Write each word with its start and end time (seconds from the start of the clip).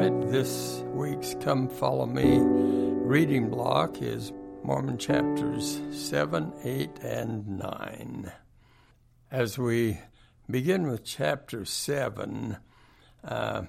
right, 0.00 0.30
this 0.32 0.82
week's 0.86 1.36
Come 1.40 1.68
Follow 1.68 2.04
Me 2.04 2.40
reading 2.42 3.48
block 3.48 4.02
is 4.02 4.32
Mormon 4.64 4.98
chapters 4.98 5.80
7, 5.92 6.52
8, 6.64 6.90
and 7.00 7.58
9. 7.60 8.32
As 9.30 9.56
we 9.56 10.00
begin 10.50 10.88
with 10.88 11.04
chapter 11.04 11.64
7, 11.64 12.56
uh, 13.22 13.62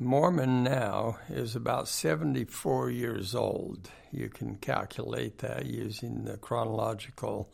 Mormon 0.00 0.64
now 0.64 1.18
is 1.28 1.54
about 1.54 1.86
74 1.86 2.90
years 2.90 3.36
old. 3.36 3.90
You 4.10 4.28
can 4.28 4.56
calculate 4.56 5.38
that 5.38 5.66
using 5.66 6.24
the 6.24 6.38
chronological 6.38 7.52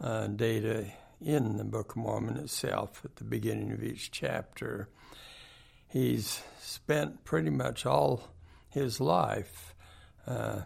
uh, 0.00 0.26
data 0.26 0.86
in 1.20 1.56
the 1.56 1.64
Book 1.64 1.90
of 1.90 1.98
Mormon 1.98 2.36
itself 2.36 3.02
at 3.04 3.14
the 3.14 3.24
beginning 3.24 3.70
of 3.70 3.84
each 3.84 4.10
chapter. 4.10 4.88
He's 5.96 6.42
spent 6.60 7.24
pretty 7.24 7.48
much 7.48 7.86
all 7.86 8.28
his 8.68 9.00
life 9.00 9.74
uh, 10.26 10.60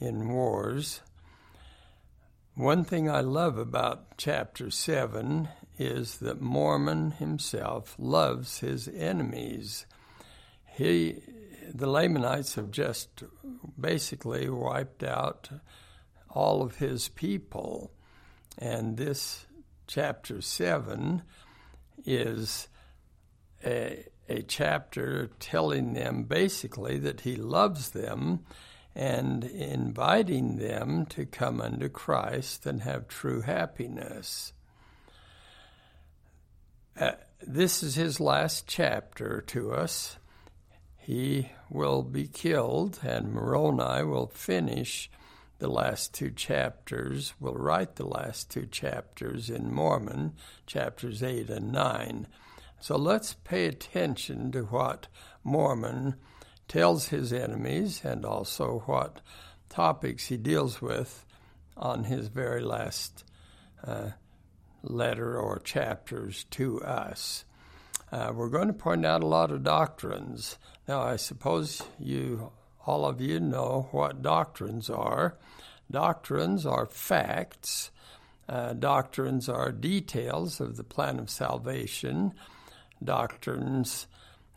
in 0.00 0.28
wars. 0.28 1.00
One 2.54 2.84
thing 2.84 3.10
I 3.10 3.20
love 3.20 3.58
about 3.58 4.16
chapter 4.16 4.70
7 4.70 5.48
is 5.76 6.18
that 6.18 6.40
Mormon 6.40 7.10
himself 7.10 7.96
loves 7.98 8.60
his 8.60 8.86
enemies. 8.86 9.86
He, 10.76 11.20
the 11.68 11.90
Lamanites 11.90 12.54
have 12.54 12.70
just 12.70 13.24
basically 13.76 14.48
wiped 14.48 15.02
out 15.02 15.48
all 16.30 16.62
of 16.62 16.76
his 16.76 17.08
people. 17.08 17.90
And 18.56 18.98
this 18.98 19.46
chapter 19.88 20.40
7 20.40 21.24
is 22.06 22.68
a, 23.66 24.04
a 24.28 24.42
chapter 24.42 25.30
telling 25.38 25.92
them 25.94 26.24
basically 26.24 26.98
that 26.98 27.22
he 27.22 27.36
loves 27.36 27.90
them 27.90 28.40
and 28.94 29.44
inviting 29.44 30.56
them 30.56 31.04
to 31.06 31.26
come 31.26 31.60
unto 31.60 31.88
Christ 31.88 32.64
and 32.64 32.82
have 32.82 33.08
true 33.08 33.40
happiness. 33.40 34.52
Uh, 36.98 37.12
this 37.46 37.82
is 37.82 37.96
his 37.96 38.20
last 38.20 38.66
chapter 38.66 39.42
to 39.48 39.72
us. 39.72 40.16
He 40.96 41.50
will 41.68 42.02
be 42.02 42.28
killed, 42.28 43.00
and 43.02 43.32
Moroni 43.32 44.04
will 44.04 44.28
finish 44.28 45.10
the 45.58 45.68
last 45.68 46.14
two 46.14 46.30
chapters, 46.30 47.34
will 47.40 47.54
write 47.54 47.96
the 47.96 48.06
last 48.06 48.50
two 48.50 48.66
chapters 48.66 49.50
in 49.50 49.72
Mormon, 49.72 50.34
chapters 50.66 51.22
8 51.22 51.50
and 51.50 51.72
9. 51.72 52.26
So 52.84 52.98
let's 52.98 53.32
pay 53.32 53.64
attention 53.64 54.52
to 54.52 54.64
what 54.64 55.06
Mormon 55.42 56.16
tells 56.68 57.08
his 57.08 57.32
enemies 57.32 58.02
and 58.04 58.26
also 58.26 58.82
what 58.84 59.22
topics 59.70 60.26
he 60.26 60.36
deals 60.36 60.82
with 60.82 61.24
on 61.78 62.04
his 62.04 62.28
very 62.28 62.60
last 62.60 63.24
uh, 63.86 64.10
letter 64.82 65.40
or 65.40 65.60
chapters 65.60 66.44
to 66.50 66.82
us. 66.82 67.46
Uh, 68.12 68.32
we're 68.34 68.50
going 68.50 68.68
to 68.68 68.74
point 68.74 69.06
out 69.06 69.22
a 69.22 69.26
lot 69.26 69.50
of 69.50 69.64
doctrines. 69.64 70.58
Now, 70.86 71.00
I 71.00 71.16
suppose 71.16 71.82
you, 71.98 72.52
all 72.86 73.06
of 73.06 73.18
you, 73.18 73.40
know 73.40 73.88
what 73.92 74.20
doctrines 74.20 74.90
are. 74.90 75.38
Doctrines 75.90 76.66
are 76.66 76.84
facts. 76.84 77.90
Uh, 78.46 78.74
doctrines 78.74 79.48
are 79.48 79.72
details 79.72 80.60
of 80.60 80.76
the 80.76 80.84
plan 80.84 81.18
of 81.18 81.30
salvation 81.30 82.34
doctrines 83.04 84.06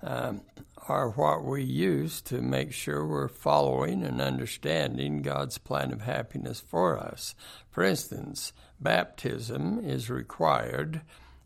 um, 0.02 0.42
are 0.88 1.10
what 1.10 1.44
we 1.44 1.64
use 1.64 2.22
to 2.22 2.42
make 2.42 2.72
sure 2.72 3.06
we're 3.06 3.28
following 3.28 4.04
and 4.04 4.22
understanding 4.22 5.22
God's 5.22 5.58
plan 5.58 5.92
of 5.92 6.02
happiness 6.02 6.60
for 6.60 6.98
us. 6.98 7.36
For 7.70 7.84
instance, 7.84 8.54
baptism 8.80 9.80
is 9.84 10.10
required 10.10 11.02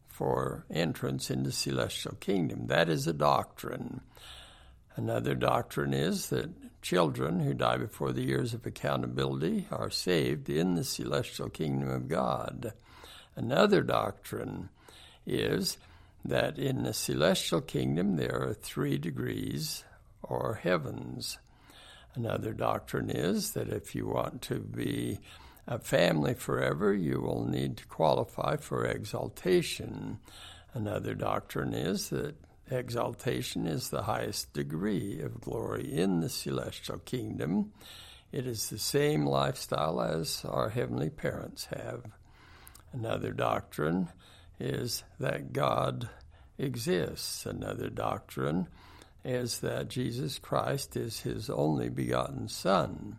for 0.08 0.66
entrance 0.70 1.32
into 1.32 1.46
the 1.50 1.52
celestial 1.52 2.16
kingdom. 2.20 2.68
That 2.68 2.90
is 2.90 3.08
a 3.08 3.14
doctrine. 3.14 4.02
Another 4.96 5.34
doctrine 5.34 5.94
is 5.94 6.30
that 6.30 6.50
children 6.82 7.40
who 7.40 7.54
die 7.54 7.78
before 7.78 8.12
the 8.12 8.24
years 8.24 8.54
of 8.54 8.66
accountability 8.66 9.68
are 9.72 9.90
saved 9.90 10.50
in 10.50 10.76
the 10.76 10.84
celestial 10.84 11.50
kingdom 11.50 11.90
of 11.90 12.08
God. 12.08 12.74
Another 13.36 13.82
doctrine 13.82 14.70
is 15.26 15.78
that 16.24 16.58
in 16.58 16.84
the 16.84 16.94
celestial 16.94 17.62
kingdom 17.62 18.16
there 18.16 18.42
are 18.42 18.54
three 18.54 18.98
degrees 18.98 19.84
or 20.22 20.60
heavens. 20.62 21.40
Another 22.14 22.54
doctrine 22.54 23.10
is 23.10 23.52
that 23.52 23.70
if 23.70 23.96
you 23.96 24.08
want 24.08 24.42
to 24.44 24.60
be 24.60 25.20
a 25.68 25.80
family 25.80 26.34
forever, 26.34 26.94
you 26.94 27.22
will 27.22 27.46
need 27.46 27.78
to 27.78 27.86
qualify 27.86 28.58
for 28.58 28.86
exaltation. 28.86 30.20
Another 30.74 31.14
doctrine 31.14 31.74
is 31.74 32.10
that 32.10 32.36
exaltation 32.70 33.68
is 33.68 33.90
the 33.90 34.04
highest 34.04 34.54
degree 34.54 35.22
of 35.22 35.42
glory 35.42 35.92
in 35.92 36.20
the 36.20 36.30
celestial 36.30 37.00
kingdom. 37.00 37.72
It 38.32 38.48
is 38.48 38.70
the 38.70 38.80
same 38.80 39.26
lifestyle 39.26 40.02
as 40.02 40.44
our 40.46 40.70
heavenly 40.70 41.10
parents 41.10 41.66
have. 41.66 42.04
Another 42.94 43.32
doctrine 43.32 44.10
is 44.62 45.04
that 45.20 45.54
God 45.54 46.10
exists. 46.58 47.46
Another 47.46 47.90
doctrine 47.90 48.68
is 49.26 49.60
that 49.60 49.90
Jesus 49.90 50.40
Christ 50.40 50.96
is 50.96 51.22
his 51.22 51.50
only 51.50 51.90
begotten 51.90 52.48
Son. 52.48 53.18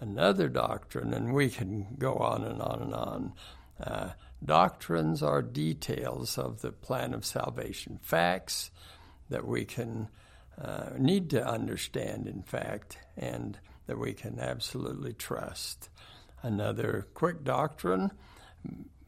Another 0.00 0.48
doctrine, 0.48 1.12
and 1.12 1.34
we 1.34 1.50
can 1.50 1.96
go 1.98 2.14
on 2.14 2.44
and 2.44 2.62
on 2.62 2.82
and 2.82 2.94
on. 2.94 3.32
Uh, 3.80 4.10
doctrines 4.44 5.22
are 5.22 5.42
details 5.42 6.38
of 6.38 6.60
the 6.60 6.70
plan 6.70 7.12
of 7.14 7.24
salvation, 7.24 7.98
facts 8.02 8.70
that 9.28 9.46
we 9.46 9.64
can 9.64 10.08
uh, 10.60 10.90
need 10.96 11.30
to 11.30 11.46
understand, 11.46 12.26
in 12.26 12.42
fact, 12.42 12.98
and 13.16 13.58
that 13.86 13.98
we 13.98 14.12
can 14.12 14.38
absolutely 14.38 15.12
trust. 15.12 15.88
Another 16.42 17.06
quick 17.14 17.42
doctrine 17.42 18.12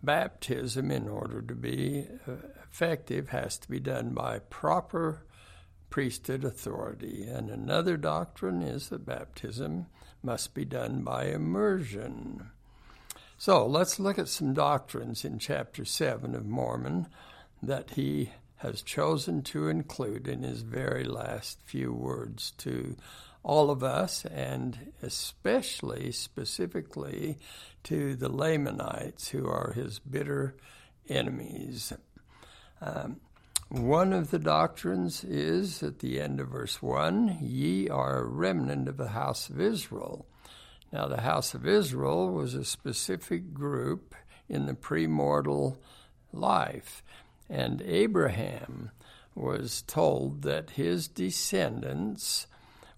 baptism, 0.02 0.90
in 0.90 1.08
order 1.08 1.42
to 1.42 1.54
be 1.54 2.06
uh, 2.26 2.32
effective, 2.70 3.28
has 3.30 3.58
to 3.58 3.70
be 3.70 3.80
done 3.80 4.10
by 4.10 4.38
proper 4.38 5.22
priesthood 5.90 6.44
authority. 6.44 7.24
And 7.24 7.50
another 7.50 7.96
doctrine 7.96 8.62
is 8.62 8.88
that 8.88 9.04
baptism 9.04 9.86
must 10.22 10.54
be 10.54 10.64
done 10.64 11.02
by 11.02 11.26
immersion. 11.26 12.50
So 13.36 13.66
let's 13.66 13.98
look 13.98 14.18
at 14.18 14.28
some 14.28 14.54
doctrines 14.54 15.24
in 15.24 15.38
chapter 15.38 15.84
7 15.84 16.34
of 16.34 16.46
Mormon 16.46 17.08
that 17.62 17.90
he 17.90 18.32
has 18.58 18.82
chosen 18.82 19.42
to 19.42 19.68
include 19.68 20.28
in 20.28 20.42
his 20.42 20.60
very 20.60 21.04
last 21.04 21.58
few 21.64 21.92
words 21.92 22.52
to 22.58 22.96
all 23.42 23.70
of 23.70 23.82
us, 23.82 24.24
and 24.24 24.92
especially 25.02 26.12
specifically 26.12 27.38
to 27.84 28.14
the 28.14 28.28
Lamanites, 28.28 29.28
who 29.28 29.48
are 29.48 29.72
his 29.72 29.98
bitter 29.98 30.54
enemies. 31.08 31.92
Um, 32.80 33.20
one 33.68 34.12
of 34.12 34.30
the 34.30 34.38
doctrines 34.38 35.22
is 35.22 35.82
at 35.82 36.00
the 36.00 36.20
end 36.20 36.40
of 36.40 36.48
verse 36.48 36.82
1 36.82 37.38
Ye 37.40 37.88
are 37.88 38.18
a 38.18 38.24
remnant 38.24 38.88
of 38.88 38.96
the 38.96 39.10
house 39.10 39.48
of 39.48 39.60
Israel. 39.60 40.26
Now, 40.92 41.06
the 41.06 41.20
house 41.20 41.54
of 41.54 41.66
Israel 41.66 42.30
was 42.32 42.54
a 42.54 42.64
specific 42.64 43.54
group 43.54 44.14
in 44.48 44.66
the 44.66 44.74
premortal 44.74 45.76
life, 46.32 47.02
and 47.48 47.80
Abraham 47.82 48.90
was 49.36 49.82
told 49.82 50.42
that 50.42 50.70
his 50.70 51.06
descendants 51.06 52.48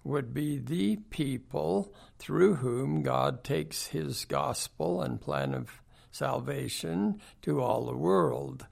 would 0.03 0.33
be 0.33 0.57
the 0.57 0.97
people 1.09 1.93
through 2.19 2.55
whom 2.55 3.03
God 3.03 3.43
takes 3.43 3.87
his 3.87 4.25
gospel 4.25 5.01
and 5.01 5.21
plan 5.21 5.53
of 5.53 5.81
salvation 6.11 7.21
to 7.41 7.61
all 7.61 7.85
the 7.85 7.95
world. 7.95 8.65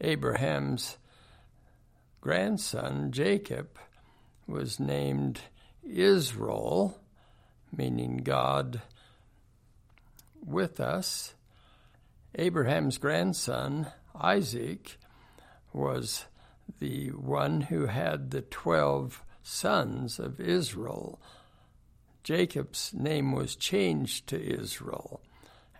Abraham's 0.00 0.98
grandson, 2.20 3.10
Jacob, 3.12 3.78
was 4.46 4.78
named 4.78 5.40
Israel, 5.82 7.00
meaning 7.74 8.18
God 8.18 8.82
with 10.44 10.78
us. 10.78 11.34
Abraham's 12.34 12.98
grandson, 12.98 13.86
Isaac, 14.14 14.98
was 15.72 16.26
the 16.78 17.08
one 17.08 17.62
who 17.62 17.86
had 17.86 18.30
the 18.30 18.42
twelve 18.42 19.22
sons 19.46 20.18
of 20.18 20.40
Israel. 20.40 21.20
Jacob's 22.24 22.92
name 22.92 23.32
was 23.32 23.54
changed 23.54 24.26
to 24.26 24.42
Israel, 24.42 25.20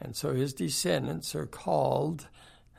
and 0.01 0.15
so 0.15 0.35
his 0.35 0.53
descendants 0.53 1.35
are 1.35 1.47
called 1.47 2.29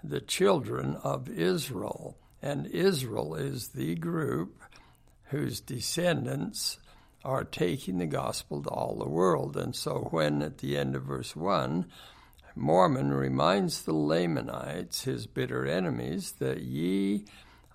the 0.03 0.21
children 0.21 0.95
of 1.03 1.27
Israel. 1.27 2.17
And 2.41 2.67
Israel 2.67 3.35
is 3.35 3.69
the 3.69 3.95
group 3.95 4.61
whose 5.23 5.59
descendants 5.59 6.77
are 7.25 7.43
taking 7.43 7.97
the 7.97 8.05
gospel 8.05 8.61
to 8.63 8.69
all 8.69 8.95
the 8.95 9.09
world. 9.09 9.57
And 9.57 9.75
so, 9.75 10.07
when 10.11 10.41
at 10.41 10.59
the 10.59 10.77
end 10.77 10.95
of 10.95 11.03
verse 11.03 11.35
1, 11.35 11.85
Mormon 12.55 13.11
reminds 13.11 13.81
the 13.81 13.93
Lamanites, 13.93 15.03
his 15.03 15.27
bitter 15.27 15.65
enemies, 15.65 16.33
that 16.39 16.61
ye 16.61 17.25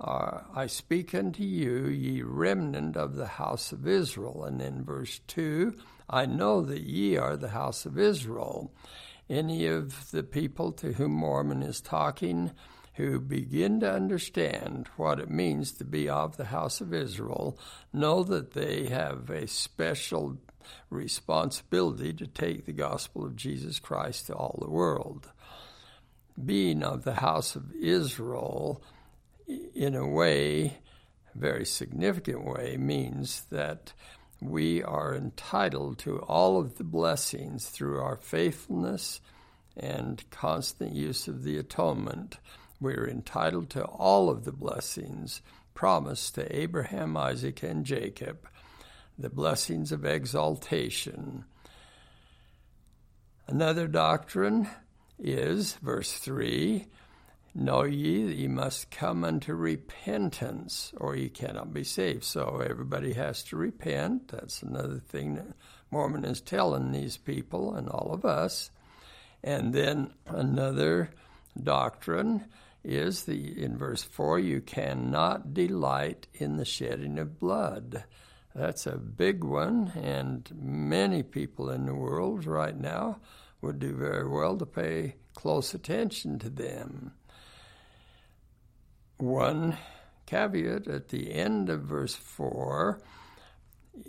are, 0.01 0.47
I 0.55 0.67
speak 0.67 1.15
unto 1.15 1.43
you, 1.43 1.87
ye 1.87 2.23
remnant 2.23 2.97
of 2.97 3.15
the 3.15 3.27
house 3.27 3.73
of 3.73 3.87
Israel. 3.87 4.45
And 4.45 4.61
in 4.61 4.85
verse 4.85 5.21
2, 5.29 5.75
I 6.09 6.27
know 6.27 6.63
that 6.63 6.83
ye 6.83 7.17
are 7.17 7.37
the 7.37 7.51
house 7.51 7.87
of 7.87 7.99
Israel. 7.99 8.73
Any 9.31 9.67
of 9.67 10.11
the 10.11 10.23
people 10.23 10.73
to 10.73 10.93
whom 10.93 11.13
Mormon 11.13 11.63
is 11.63 11.81
talking, 11.81 12.53
who 12.95 13.19
begin 13.19 13.81
to 13.81 13.91
understand 13.91 14.89
what 14.97 15.19
it 15.19 15.31
means 15.31 15.73
to 15.73 15.85
be 15.85 16.09
of 16.09 16.37
the 16.37 16.47
house 16.47 16.81
of 16.81 16.93
Israel 16.93 17.59
know 17.93 18.23
that 18.25 18.53
they 18.53 18.87
have 18.87 19.31
a 19.31 19.47
special 19.47 20.37
responsibility 20.91 22.13
to 22.13 22.27
take 22.27 22.67
the 22.67 22.73
gospel 22.73 23.25
of 23.25 23.37
Jesus 23.37 23.79
Christ 23.79 24.27
to 24.27 24.35
all 24.35 24.59
the 24.61 24.71
world. 24.71 25.31
Being 26.43 26.83
of 26.83 27.05
the 27.05 27.15
house 27.15 27.57
of 27.57 27.73
Israel, 27.75 28.83
in 29.47 29.95
a 29.95 30.07
way, 30.07 30.79
a 31.35 31.39
very 31.39 31.65
significant 31.65 32.45
way, 32.45 32.77
means 32.77 33.43
that 33.51 33.93
we 34.41 34.83
are 34.83 35.15
entitled 35.15 35.99
to 35.99 36.19
all 36.19 36.59
of 36.59 36.79
the 36.79 36.85
blessings 36.85 37.69
through 37.69 38.01
our 38.01 38.17
faithfulness 38.17 39.21
and 39.77 40.29
constant 40.31 40.93
use 40.93 41.29
of 41.29 41.45
the 41.45 41.57
atonement 41.59 42.39
we 42.83 42.95
are 42.95 43.09
entitled 43.09 43.71
to 43.71 43.85
all 43.85 44.29
of 44.29 44.45
the 44.45 44.53
blessings 44.53 45.41
promised 45.73 46.35
to 46.35 46.55
Abraham, 46.55 47.17
Isaac, 47.17 47.63
and 47.63 47.87
Jacob, 47.87 48.49
the 49.17 49.31
blessings 49.31 49.93
of 49.93 50.05
exaltation. 50.05 51.45
Another 53.47 53.87
doctrine 53.87 54.69
is, 55.19 55.75
verse 55.75 56.13
3 56.13 56.87
Know 57.55 57.85
ye 57.85 58.25
that 58.25 58.37
ye 58.37 58.49
must 58.49 58.91
come 58.91 59.25
unto 59.25 59.53
repentance, 59.53 60.93
or 60.97 61.15
ye 61.15 61.29
cannot 61.29 61.75
be 61.75 61.85
saved. 61.85 62.25
So 62.25 62.65
everybody 62.67 63.13
has 63.13 63.43
to 63.45 63.57
repent. 63.57 64.29
That's 64.29 64.63
another 64.63 64.99
thing 64.99 65.35
that 65.35 65.49
Mormon 65.91 66.25
is 66.25 66.41
telling 66.41 66.93
these 66.93 67.19
people 67.19 67.75
and 67.75 67.89
all 67.89 68.13
of 68.13 68.25
us. 68.25 68.71
And 69.45 69.75
then 69.75 70.13
another 70.27 71.11
doctrine 71.63 72.47
is 72.85 73.25
the 73.25 73.63
in 73.63 73.77
verse 73.77 74.03
4 74.03 74.39
you 74.39 74.61
cannot 74.61 75.53
delight 75.53 76.27
in 76.35 76.57
the 76.57 76.65
shedding 76.65 77.19
of 77.19 77.39
blood. 77.39 78.05
That's 78.55 78.87
a 78.87 78.97
big 78.97 79.45
one, 79.45 79.93
and 79.95 80.51
many 80.55 81.23
people 81.23 81.71
in 81.71 81.87
the 81.87 81.95
world 81.95 82.47
right 82.47 82.79
now 82.79 83.19
would 83.61 83.79
do 83.79 83.95
very 83.95 84.29
well 84.29 84.57
to 84.59 84.67
pay 84.67 85.17
close 85.35 85.75
attention 85.75 86.39
to 86.41 86.51
them. 86.51 87.13
One 89.23 89.79
caveat 90.27 90.89
at 90.89 91.11
the 91.11 91.33
end 91.33 91.71
of 91.71 91.83
verse 91.83 92.17
4 92.17 93.01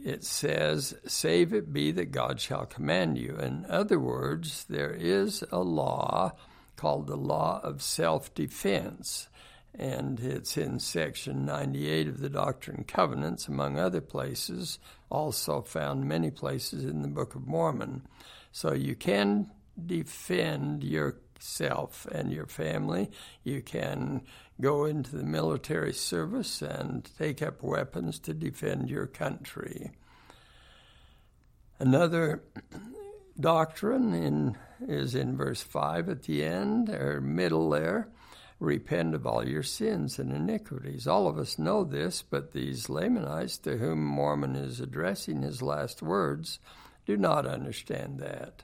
it 0.04 0.24
says, 0.24 0.96
Save 1.06 1.54
it 1.54 1.72
be 1.72 1.92
that 1.92 2.10
God 2.12 2.42
shall 2.42 2.66
command 2.66 3.20
you. 3.20 3.36
In 3.36 3.68
other 3.70 4.00
words, 4.00 4.66
there 4.68 4.90
is 4.90 5.44
a 5.52 5.60
law 5.60 6.32
called 6.78 7.06
the 7.06 7.16
Law 7.16 7.62
of 7.62 7.84
Self 7.84 8.34
Defense, 8.34 9.30
and 9.76 10.20
it's 10.20 10.58
in 10.58 10.80
section 10.80 11.46
98 11.46 12.08
of 12.08 12.20
the 12.20 12.30
Doctrine 12.30 12.78
and 12.78 12.88
Covenants, 12.88 13.48
among 13.48 13.78
other 13.78 14.02
places, 14.02 14.80
also 15.12 15.62
found 15.62 16.06
many 16.06 16.32
places 16.32 16.86
in 16.86 17.04
the 17.04 17.08
Book 17.08 17.36
of 17.36 17.46
Mormon. 17.46 18.08
So 18.52 18.74
you 18.74 18.96
can 18.96 19.52
defend 19.86 20.84
yourself 21.44 22.06
and 22.12 22.32
your 22.32 22.46
family. 22.46 23.12
You 23.44 23.62
can 23.62 24.22
go 24.62 24.86
into 24.86 25.16
the 25.16 25.24
military 25.24 25.94
service 25.94 26.62
and 26.62 27.10
take 27.18 27.42
up 27.42 27.62
weapons 27.62 28.20
to 28.20 28.34
defend 28.34 28.90
your 28.90 29.08
country. 29.08 29.92
Another 31.80 32.44
doctrine 33.38 34.14
in, 34.14 34.58
is 34.88 35.16
in 35.16 35.36
verse 35.36 35.62
5 35.62 36.08
at 36.08 36.24
the 36.24 36.44
end, 36.44 36.90
or 36.90 37.20
middle 37.20 37.70
there. 37.70 38.08
Repent 38.60 39.14
of 39.14 39.28
all 39.28 39.46
your 39.46 39.64
sins 39.64 40.20
and 40.20 40.32
iniquities. 40.32 41.08
All 41.08 41.28
of 41.28 41.38
us 41.38 41.60
know 41.60 41.84
this, 41.84 42.22
but 42.22 42.54
these 42.54 42.88
Lamanites 42.88 43.58
to 43.58 43.78
whom 43.78 44.06
Mormon 44.06 44.56
is 44.56 44.80
addressing 44.80 45.42
his 45.42 45.62
last 45.62 46.02
words 46.02 46.60
do 47.06 47.18
not 47.18 47.46
understand 47.46 48.20
that. 48.20 48.64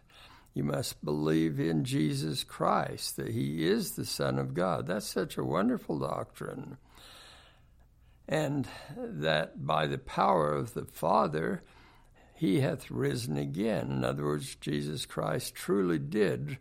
You 0.54 0.64
must 0.64 1.04
believe 1.04 1.60
in 1.60 1.84
Jesus 1.86 2.44
Christ, 2.44 3.16
that 3.18 3.30
he 3.30 3.68
is 3.68 3.92
the 3.92 4.06
Son 4.06 4.40
of 4.40 4.54
God. 4.54 4.88
That's 4.88 5.08
such 5.08 5.38
a 5.38 5.44
wonderful 5.44 6.00
doctrine. 6.00 6.78
And 8.28 8.68
that 8.98 9.66
by 9.66 9.88
the 9.88 9.98
power 9.98 10.54
of 10.54 10.74
the 10.74 10.86
Father, 10.86 11.64
he 12.36 12.60
hath 12.62 12.92
risen 12.92 13.38
again. 13.38 13.92
In 13.92 14.04
other 14.04 14.24
words, 14.24 14.56
Jesus 14.56 15.06
Christ 15.06 15.56
truly 15.56 16.00
did 16.00 16.58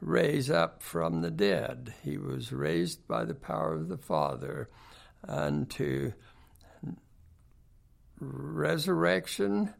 raise 0.00 0.50
up 0.50 0.82
from 0.82 1.22
the 1.22 1.30
dead. 1.30 1.94
He 2.02 2.18
was 2.18 2.52
raised 2.52 3.06
by 3.08 3.24
the 3.24 3.34
power 3.34 3.74
of 3.74 3.88
the 3.88 3.98
Father 3.98 4.68
unto 5.26 6.12
resurrection 8.20 9.74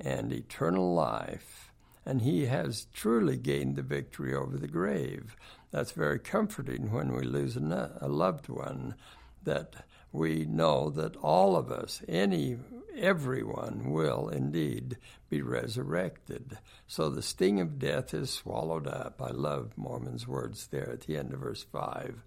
and 0.00 0.32
eternal 0.32 0.94
life. 0.94 1.70
And 2.06 2.22
he 2.22 2.46
has 2.46 2.86
truly 2.92 3.36
gained 3.36 3.76
the 3.76 3.82
victory 3.82 4.34
over 4.34 4.58
the 4.58 4.68
grave. 4.68 5.36
That's 5.70 5.92
very 5.92 6.18
comforting 6.18 6.92
when 6.92 7.14
we 7.14 7.22
lose 7.22 7.56
a 7.56 8.08
loved 8.08 8.48
one, 8.48 8.94
that 9.42 9.86
we 10.12 10.44
know 10.44 10.90
that 10.90 11.16
all 11.16 11.56
of 11.56 11.70
us, 11.72 12.02
any 12.06 12.58
everyone 12.96 13.90
will 13.90 14.28
indeed 14.28 14.96
be 15.28 15.42
resurrected. 15.42 16.58
So 16.86 17.08
the 17.08 17.22
sting 17.22 17.60
of 17.60 17.78
death 17.78 18.14
is 18.14 18.30
swallowed 18.30 18.86
up. 18.86 19.20
I 19.20 19.30
love 19.30 19.72
Mormon's 19.76 20.28
words 20.28 20.68
there 20.68 20.90
at 20.92 21.02
the 21.02 21.16
end 21.16 21.32
of 21.32 21.40
verse 21.40 21.64
5. 21.64 22.22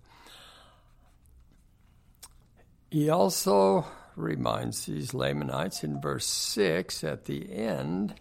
He 2.91 3.09
also 3.09 3.85
reminds 4.15 4.85
these 4.85 5.13
Lamanites 5.13 5.83
in 5.83 6.01
verse 6.01 6.25
6 6.25 7.03
at 7.03 7.25
the 7.25 7.51
end 7.53 8.15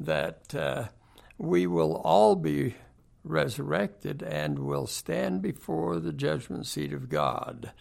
that 0.00 0.54
uh, 0.54 0.84
we 1.38 1.66
will 1.66 1.96
all 1.96 2.36
be 2.36 2.74
resurrected 3.24 4.22
and 4.22 4.58
will 4.58 4.86
stand 4.86 5.42
before 5.42 5.98
the 5.98 6.12
judgment 6.12 6.66
seat 6.66 6.92
of 6.92 7.08
God. 7.08 7.72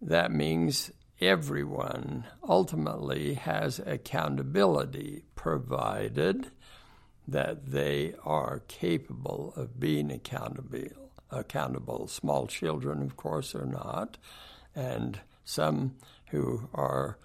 That 0.00 0.30
means 0.30 0.92
everyone 1.20 2.24
ultimately 2.48 3.34
has 3.34 3.80
accountability, 3.80 5.24
provided 5.34 6.50
that 7.28 7.70
they 7.70 8.14
are 8.24 8.62
capable 8.68 9.52
of 9.56 9.78
being 9.78 10.10
accountable. 10.10 11.10
Accountable. 11.30 12.08
Small 12.08 12.46
children, 12.46 13.02
of 13.02 13.16
course, 13.16 13.54
are 13.54 13.66
not, 13.66 14.16
and 14.74 15.20
some 15.44 15.94
who 16.30 16.68
are 16.74 17.18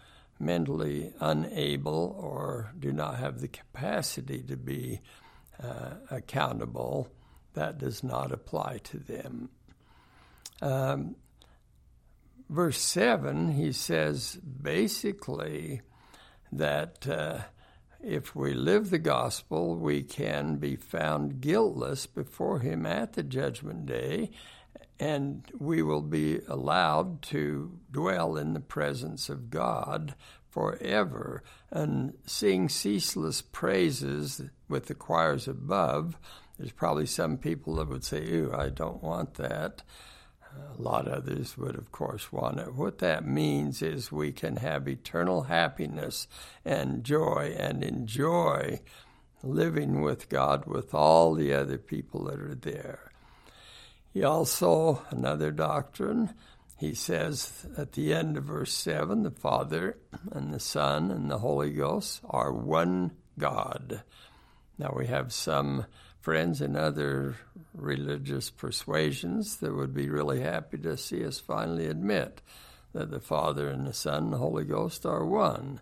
mentally 0.45 1.11
unable 1.19 2.15
or 2.19 2.71
do 2.79 2.91
not 2.91 3.17
have 3.17 3.41
the 3.41 3.47
capacity 3.47 4.43
to 4.43 4.55
be 4.55 5.01
uh, 5.61 5.95
accountable, 6.11 7.09
that 7.53 7.77
does 7.77 8.03
not 8.03 8.31
apply 8.31 8.79
to 8.83 8.97
them. 8.97 9.49
Um, 10.61 11.15
verse 12.49 12.79
7, 12.79 13.51
he 13.51 13.71
says 13.71 14.35
basically 14.35 15.81
that 16.51 17.07
uh, 17.07 17.39
if 18.01 18.35
we 18.35 18.53
live 18.53 18.89
the 18.89 18.99
gospel, 18.99 19.75
we 19.75 20.03
can 20.03 20.57
be 20.57 20.75
found 20.75 21.41
guiltless 21.41 22.05
before 22.05 22.59
him 22.59 22.85
at 22.85 23.13
the 23.13 23.23
judgment 23.23 23.87
day, 23.87 24.31
and 24.99 25.43
we 25.57 25.81
will 25.81 26.01
be 26.01 26.39
allowed 26.47 27.21
to 27.21 27.77
dwell 27.91 28.37
in 28.37 28.53
the 28.53 28.59
presence 28.59 29.29
of 29.29 29.49
God 29.49 30.15
forever 30.49 31.43
and 31.69 32.13
sing 32.25 32.69
ceaseless 32.69 33.41
praises 33.41 34.41
with 34.69 34.85
the 34.85 34.95
choirs 34.95 35.47
above. 35.47 36.17
There's 36.57 36.71
probably 36.71 37.05
some 37.05 37.37
people 37.37 37.75
that 37.75 37.89
would 37.89 38.05
say, 38.05 38.23
Ooh, 38.31 38.53
I 38.55 38.69
don't 38.69 39.03
want 39.03 39.33
that. 39.35 39.83
A 40.77 40.81
lot 40.81 41.07
of 41.07 41.13
others 41.13 41.57
would, 41.57 41.75
of 41.75 41.91
course, 41.91 42.31
want 42.31 42.59
it. 42.59 42.73
What 42.73 42.99
that 42.99 43.27
means 43.27 43.81
is 43.81 44.09
we 44.09 44.31
can 44.31 44.55
have 44.57 44.87
eternal 44.87 45.43
happiness 45.43 46.29
and 46.63 47.03
joy 47.03 47.53
and 47.57 47.83
enjoy 47.83 48.79
living 49.43 50.01
with 50.01 50.29
God 50.29 50.65
with 50.65 50.93
all 50.93 51.33
the 51.33 51.53
other 51.53 51.77
people 51.77 52.23
that 52.25 52.39
are 52.39 52.55
there. 52.55 53.04
He 54.15 54.23
also, 54.23 55.01
another 55.09 55.51
doctrine, 55.51 56.33
he 56.77 56.93
says 56.93 57.67
at 57.77 57.91
the 57.91 58.13
end 58.13 58.37
of 58.37 58.45
verse 58.45 58.73
7 58.73 59.23
the 59.23 59.29
Father 59.29 59.97
and 60.31 60.53
the 60.53 60.59
Son 60.61 61.11
and 61.11 61.29
the 61.29 61.39
Holy 61.39 61.71
Ghost 61.71 62.21
are 62.23 62.53
one 62.53 63.11
God. 63.37 64.03
Now, 64.77 64.93
we 64.95 65.07
have 65.07 65.33
some 65.33 65.85
friends 66.21 66.61
in 66.61 66.77
other 66.77 67.35
religious 67.73 68.49
persuasions 68.49 69.57
that 69.57 69.75
would 69.75 69.93
be 69.93 70.07
really 70.07 70.39
happy 70.39 70.77
to 70.77 70.95
see 70.95 71.25
us 71.25 71.41
finally 71.41 71.87
admit 71.87 72.41
that 72.93 73.11
the 73.11 73.19
Father 73.19 73.67
and 73.67 73.85
the 73.85 73.93
Son 73.93 74.23
and 74.23 74.33
the 74.33 74.37
Holy 74.37 74.63
Ghost 74.63 75.05
are 75.05 75.25
one. 75.25 75.81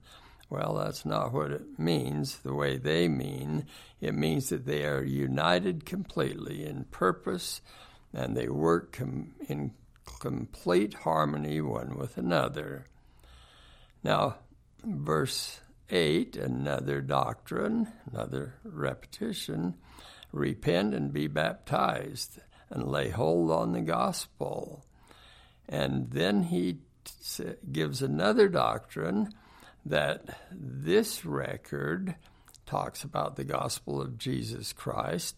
Well, 0.49 0.73
that's 0.73 1.05
not 1.05 1.33
what 1.33 1.51
it 1.51 1.77
means 1.77 2.37
the 2.37 2.55
way 2.55 2.77
they 2.77 3.07
mean. 3.07 3.67
It 4.01 4.15
means 4.15 4.49
that 4.49 4.65
they 4.65 4.85
are 4.85 5.03
united 5.03 5.85
completely 5.85 6.65
in 6.65 6.85
purpose 6.85 7.61
and 8.13 8.35
they 8.35 8.47
work 8.47 8.93
com- 8.93 9.33
in 9.47 9.71
complete 10.19 10.93
harmony 10.93 11.61
one 11.61 11.97
with 11.97 12.17
another. 12.17 12.85
Now, 14.03 14.37
verse 14.83 15.59
8, 15.89 16.35
another 16.35 17.01
doctrine, 17.01 17.91
another 18.11 18.55
repetition 18.63 19.75
repent 20.31 20.93
and 20.93 21.13
be 21.13 21.27
baptized 21.27 22.39
and 22.69 22.87
lay 22.87 23.09
hold 23.09 23.51
on 23.51 23.71
the 23.71 23.81
gospel. 23.81 24.83
And 25.69 26.09
then 26.09 26.43
he 26.43 26.79
t- 27.35 27.53
gives 27.71 28.01
another 28.01 28.49
doctrine 28.49 29.29
that 29.85 30.39
this 30.51 31.23
record 31.25 32.15
talks 32.65 33.03
about 33.03 33.35
the 33.35 33.43
gospel 33.43 34.01
of 34.01 34.17
Jesus 34.17 34.73
Christ, 34.73 35.35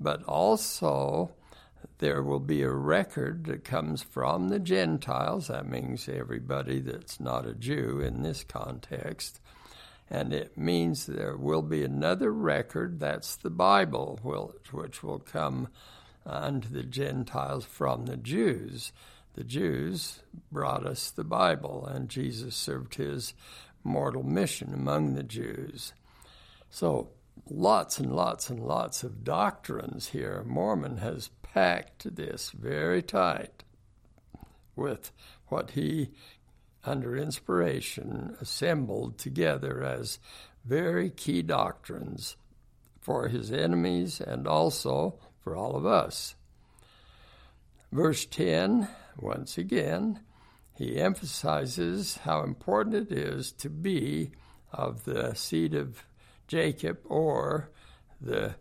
but 0.00 0.22
also 0.24 1.32
there 1.98 2.22
will 2.22 2.40
be 2.40 2.62
a 2.62 2.70
record 2.70 3.44
that 3.44 3.64
comes 3.64 4.02
from 4.02 4.48
the 4.48 4.58
Gentiles. 4.58 5.48
That 5.48 5.68
means 5.68 6.08
everybody 6.08 6.80
that's 6.80 7.20
not 7.20 7.46
a 7.46 7.54
Jew 7.54 8.00
in 8.00 8.22
this 8.22 8.44
context. 8.44 9.40
And 10.10 10.32
it 10.32 10.58
means 10.58 11.06
there 11.06 11.36
will 11.36 11.62
be 11.62 11.82
another 11.82 12.32
record, 12.32 13.00
that's 13.00 13.36
the 13.36 13.50
Bible, 13.50 14.20
which 14.22 15.02
will 15.02 15.20
come 15.20 15.68
unto 16.26 16.68
the 16.68 16.82
Gentiles 16.82 17.64
from 17.64 18.06
the 18.06 18.16
Jews. 18.16 18.92
The 19.34 19.44
Jews 19.44 20.20
brought 20.50 20.84
us 20.84 21.10
the 21.10 21.24
Bible, 21.24 21.86
and 21.86 22.08
Jesus 22.08 22.54
served 22.54 22.96
his 22.96 23.32
mortal 23.82 24.22
mission 24.22 24.74
among 24.74 25.14
the 25.14 25.22
Jews. 25.22 25.94
So, 26.68 27.08
lots 27.48 27.98
and 27.98 28.14
lots 28.14 28.50
and 28.50 28.60
lots 28.60 29.02
of 29.02 29.24
doctrines 29.24 30.08
here. 30.08 30.44
Mormon 30.46 30.98
has 30.98 31.30
packed 31.52 32.16
this 32.16 32.50
very 32.50 33.02
tight 33.02 33.64
with 34.74 35.12
what 35.48 35.72
he, 35.72 36.10
under 36.84 37.16
inspiration, 37.16 38.36
assembled 38.40 39.18
together 39.18 39.82
as 39.82 40.18
very 40.64 41.10
key 41.10 41.42
doctrines 41.42 42.36
for 43.00 43.28
his 43.28 43.52
enemies 43.52 44.20
and 44.20 44.46
also 44.46 45.18
for 45.42 45.56
all 45.56 45.76
of 45.76 45.84
us. 45.84 46.34
Verse 47.90 48.24
10, 48.24 48.88
once 49.18 49.58
again, 49.58 50.20
he 50.74 50.96
emphasizes 50.96 52.16
how 52.18 52.42
important 52.42 52.94
it 52.94 53.12
is 53.12 53.52
to 53.52 53.68
be 53.68 54.30
of 54.72 55.04
the 55.04 55.34
seed 55.34 55.74
of 55.74 56.04
Jacob 56.48 56.98
or 57.04 57.70
the 58.20 58.54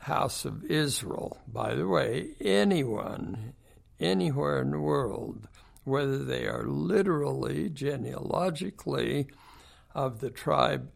house 0.00 0.44
of 0.44 0.64
Israel. 0.64 1.38
By 1.46 1.74
the 1.74 1.88
way, 1.88 2.30
anyone, 2.40 3.54
anywhere 3.98 4.62
in 4.62 4.70
the 4.70 4.80
world, 4.80 5.48
whether 5.84 6.18
they 6.18 6.46
are 6.46 6.64
literally, 6.66 7.70
genealogically 7.70 9.28
of 9.94 10.20
the 10.20 10.30
tribe, 10.30 10.90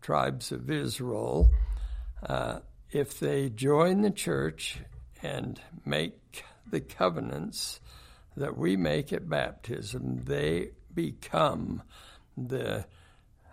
tribes 0.00 0.52
of 0.52 0.70
Israel, 0.70 1.50
uh, 2.22 2.60
if 2.90 3.18
they 3.18 3.48
join 3.48 4.02
the 4.02 4.10
church 4.10 4.78
and 5.22 5.60
make 5.84 6.44
the 6.70 6.80
covenants 6.80 7.80
that 8.36 8.56
we 8.56 8.76
make 8.76 9.12
at 9.12 9.28
baptism, 9.28 10.24
they 10.24 10.70
become 10.94 11.82
the 12.36 12.86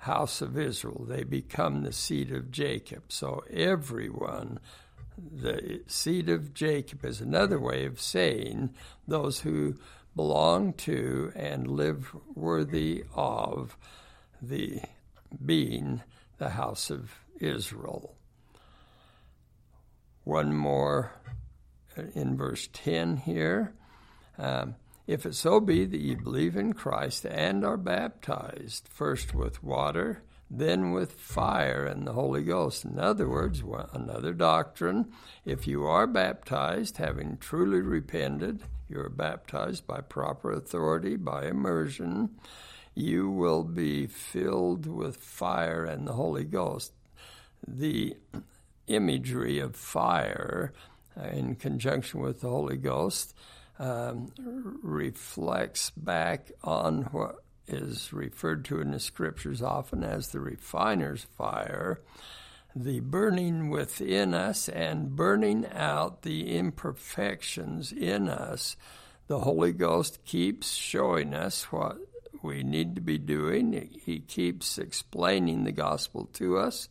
house 0.03 0.41
of 0.41 0.57
Israel. 0.57 1.05
They 1.07 1.24
become 1.24 1.83
the 1.83 1.93
seed 1.93 2.31
of 2.31 2.51
Jacob. 2.51 3.03
So 3.07 3.43
everyone, 3.50 4.60
the 5.17 5.81
seed 5.88 6.29
of 6.29 6.53
Jacob 6.53 7.05
is 7.05 7.22
another 7.22 7.57
way 7.57 7.86
of 7.86 8.01
saying 8.01 8.74
those 9.07 9.39
who 9.39 9.75
belong 10.13 10.74
to 10.74 11.31
and 11.36 11.67
live 11.67 12.13
worthy 12.36 13.05
of 13.15 13.77
the 14.41 14.81
being 15.43 16.01
the 16.38 16.50
house 16.50 16.89
of 16.89 17.12
Israel. 17.39 18.15
One 20.25 20.53
more 20.53 21.13
in 22.13 22.36
verse 22.36 22.67
10 22.74 23.17
here. 23.17 23.74
Um, 24.38 24.75
if 25.05 25.25
it 25.25 25.36
so 25.36 25.60
be 25.60 25.86
that 25.86 26.00
ye 26.00 26.15
believe 26.15 26.55
in 26.55 26.74
Christ 26.74 27.25
and 27.25 27.65
are 27.65 27.77
baptized, 27.77 28.88
first 28.88 29.33
with 29.33 29.63
water, 29.63 30.24
then 30.50 30.91
with 30.91 31.13
fire 31.13 31.86
and 31.86 32.05
the 32.05 32.13
Holy 32.13 32.43
Ghost. 32.43 32.86
In 32.86 33.00
other 33.00 33.27
words, 33.27 33.63
another 33.93 34.33
doctrine. 34.33 35.12
If 35.45 35.67
you 35.67 35.86
are 35.86 36.07
baptized, 36.07 36.98
having 36.98 37.38
truly 37.38 37.81
repented, 37.81 38.62
you 38.88 39.00
are 39.00 39.10
baptized 39.10 39.88
by 39.88 40.01
proper 40.01 40.51
authority, 40.51 41.15
by 41.15 41.48
immersion, 41.48 42.29
you 42.95 43.29
will 43.29 43.63
be 43.63 44.05
filled 44.05 44.86
with 44.86 45.17
fire 45.17 45.83
and 45.83 46.07
the 46.07 46.13
Holy 46.13 46.43
Ghost. 46.43 46.93
The 47.67 48.15
imagery 48.88 49.60
of 49.60 49.75
fire 49.75 50.74
uh, 51.19 51.27
in 51.29 51.55
conjunction 51.55 52.19
with 52.19 52.41
the 52.41 52.50
Holy 52.50 52.77
Ghost 52.77 53.33
um, 53.80 54.32
reflects 54.82 55.89
back 55.92 56.51
on 56.63 57.03
what 57.12 57.44
is 57.68 58.12
referred 58.13 58.65
to 58.65 58.82
in 58.82 58.92
the 58.92 59.00
scriptures 59.00 59.62
often 59.62 60.03
as 60.03 60.30
the 60.30 60.39
refiner's 60.39 61.24
fire, 61.38 62.01
the 62.75 63.00
burning 63.00 63.70
within 63.70 64.34
us 64.34 64.68
and 64.68 65.15
burning 65.15 65.65
out 65.72 66.24
the 66.24 66.56
imperfections 66.56 67.92
in 67.92 68.27
us. 68.27 68.75
The 69.27 69.39
Holy 69.39 69.72
Ghost 69.72 70.24
keeps 70.25 70.74
showing 70.74 71.34
us 71.34 71.72
what 71.72 71.98
we 72.42 72.63
need 72.63 72.96
to 72.96 73.01
be 73.01 73.18
doing. 73.18 73.89
He 74.03 74.20
keeps 74.20 74.77
explaining 74.77 75.63
the 75.63 75.72
gospel 75.72 76.30
to 76.34 76.58
us. 76.58 76.89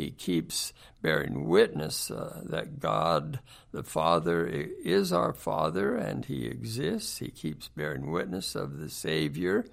He 0.00 0.12
keeps 0.12 0.72
bearing 1.02 1.46
witness 1.46 2.10
uh, 2.10 2.40
that 2.46 2.80
God 2.80 3.40
the 3.70 3.82
Father 3.82 4.46
is 4.46 5.12
our 5.12 5.34
Father 5.34 5.94
and 5.94 6.24
He 6.24 6.46
exists. 6.46 7.18
He 7.18 7.28
keeps 7.28 7.68
bearing 7.68 8.10
witness 8.10 8.54
of 8.54 8.78
the 8.78 8.88
Savior 8.88 9.66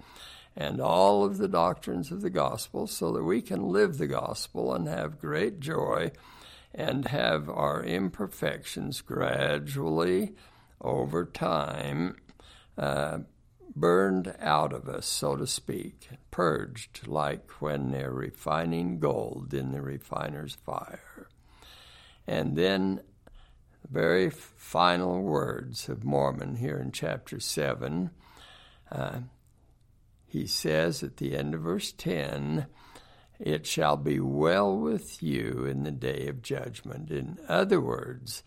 and 0.54 0.82
all 0.82 1.24
of 1.24 1.38
the 1.38 1.48
doctrines 1.48 2.12
of 2.12 2.20
the 2.20 2.28
gospel 2.28 2.86
so 2.86 3.10
that 3.12 3.24
we 3.24 3.40
can 3.40 3.68
live 3.70 3.96
the 3.96 4.06
gospel 4.06 4.74
and 4.74 4.86
have 4.86 5.18
great 5.18 5.60
joy 5.60 6.12
and 6.74 7.08
have 7.08 7.48
our 7.48 7.82
imperfections 7.82 9.00
gradually 9.00 10.34
over 10.78 11.24
time 11.24 12.16
uh, 12.76 13.20
burned 13.80 14.34
out 14.40 14.72
of 14.72 14.88
us, 14.88 15.06
so 15.06 15.36
to 15.36 15.46
speak, 15.46 16.08
purged 16.30 17.06
like 17.06 17.50
when 17.60 17.90
they're 17.90 18.12
refining 18.12 18.98
gold 18.98 19.54
in 19.54 19.72
the 19.72 19.80
refiner's 19.80 20.54
fire. 20.54 21.28
And 22.26 22.56
then 22.56 23.00
the 23.82 23.88
very 23.90 24.30
final 24.30 25.22
words 25.22 25.88
of 25.88 26.04
Mormon 26.04 26.56
here 26.56 26.78
in 26.78 26.92
chapter 26.92 27.40
7. 27.40 28.10
Uh, 28.90 29.20
he 30.26 30.46
says 30.46 31.02
at 31.02 31.16
the 31.16 31.36
end 31.36 31.54
of 31.54 31.62
verse 31.62 31.92
10, 31.92 32.66
It 33.38 33.66
shall 33.66 33.96
be 33.96 34.20
well 34.20 34.76
with 34.76 35.22
you 35.22 35.64
in 35.64 35.84
the 35.84 35.90
day 35.90 36.26
of 36.28 36.42
judgment. 36.42 37.10
In 37.10 37.38
other 37.48 37.80
words, 37.80 38.42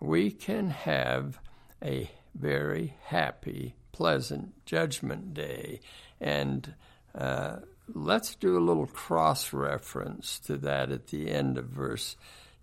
we 0.00 0.30
can 0.30 0.70
have 0.70 1.38
a 1.82 2.10
very 2.34 2.96
happy 3.04 3.74
pleasant 4.00 4.54
judgment 4.64 5.34
day. 5.34 5.78
And 6.22 6.72
uh, 7.14 7.56
let's 7.92 8.34
do 8.34 8.56
a 8.56 8.66
little 8.66 8.86
cross 8.86 9.52
reference 9.52 10.38
to 10.46 10.56
that 10.56 10.90
at 10.90 11.08
the 11.08 11.30
end 11.30 11.58
of 11.58 11.66
verse 11.66 12.16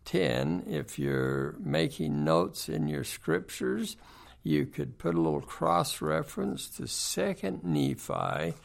10. 0.06 0.64
If 0.66 0.98
you're 0.98 1.54
making 1.60 2.24
notes 2.24 2.70
in 2.70 2.88
your 2.88 3.04
scriptures, 3.04 3.98
you 4.42 4.66
could 4.66 4.98
put 4.98 5.14
a 5.14 5.22
little 5.22 5.42
cross 5.42 6.02
reference 6.02 6.70
to 6.70 6.84
2nd 6.84 7.64
Nephi 7.64 8.56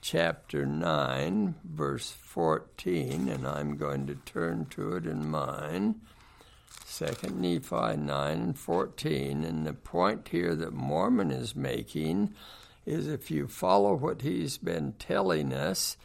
chapter 0.00 0.64
9, 0.64 1.54
verse 1.62 2.12
14, 2.12 3.28
and 3.28 3.46
I'm 3.46 3.76
going 3.76 4.06
to 4.06 4.14
turn 4.14 4.68
to 4.70 4.96
it 4.96 5.04
in 5.04 5.28
mine. 5.28 5.96
Second 6.84 7.40
Nephi 7.40 7.96
9 7.96 8.06
and 8.06 8.58
14. 8.58 9.44
And 9.44 9.66
the 9.66 9.72
point 9.72 10.28
here 10.28 10.54
that 10.54 10.72
Mormon 10.72 11.30
is 11.30 11.56
making 11.56 12.34
is 12.84 13.06
if 13.06 13.30
you 13.30 13.46
follow 13.46 13.94
what 13.94 14.22
he's 14.22 14.58
been 14.58 14.92
telling 14.98 15.52
us 15.52 15.96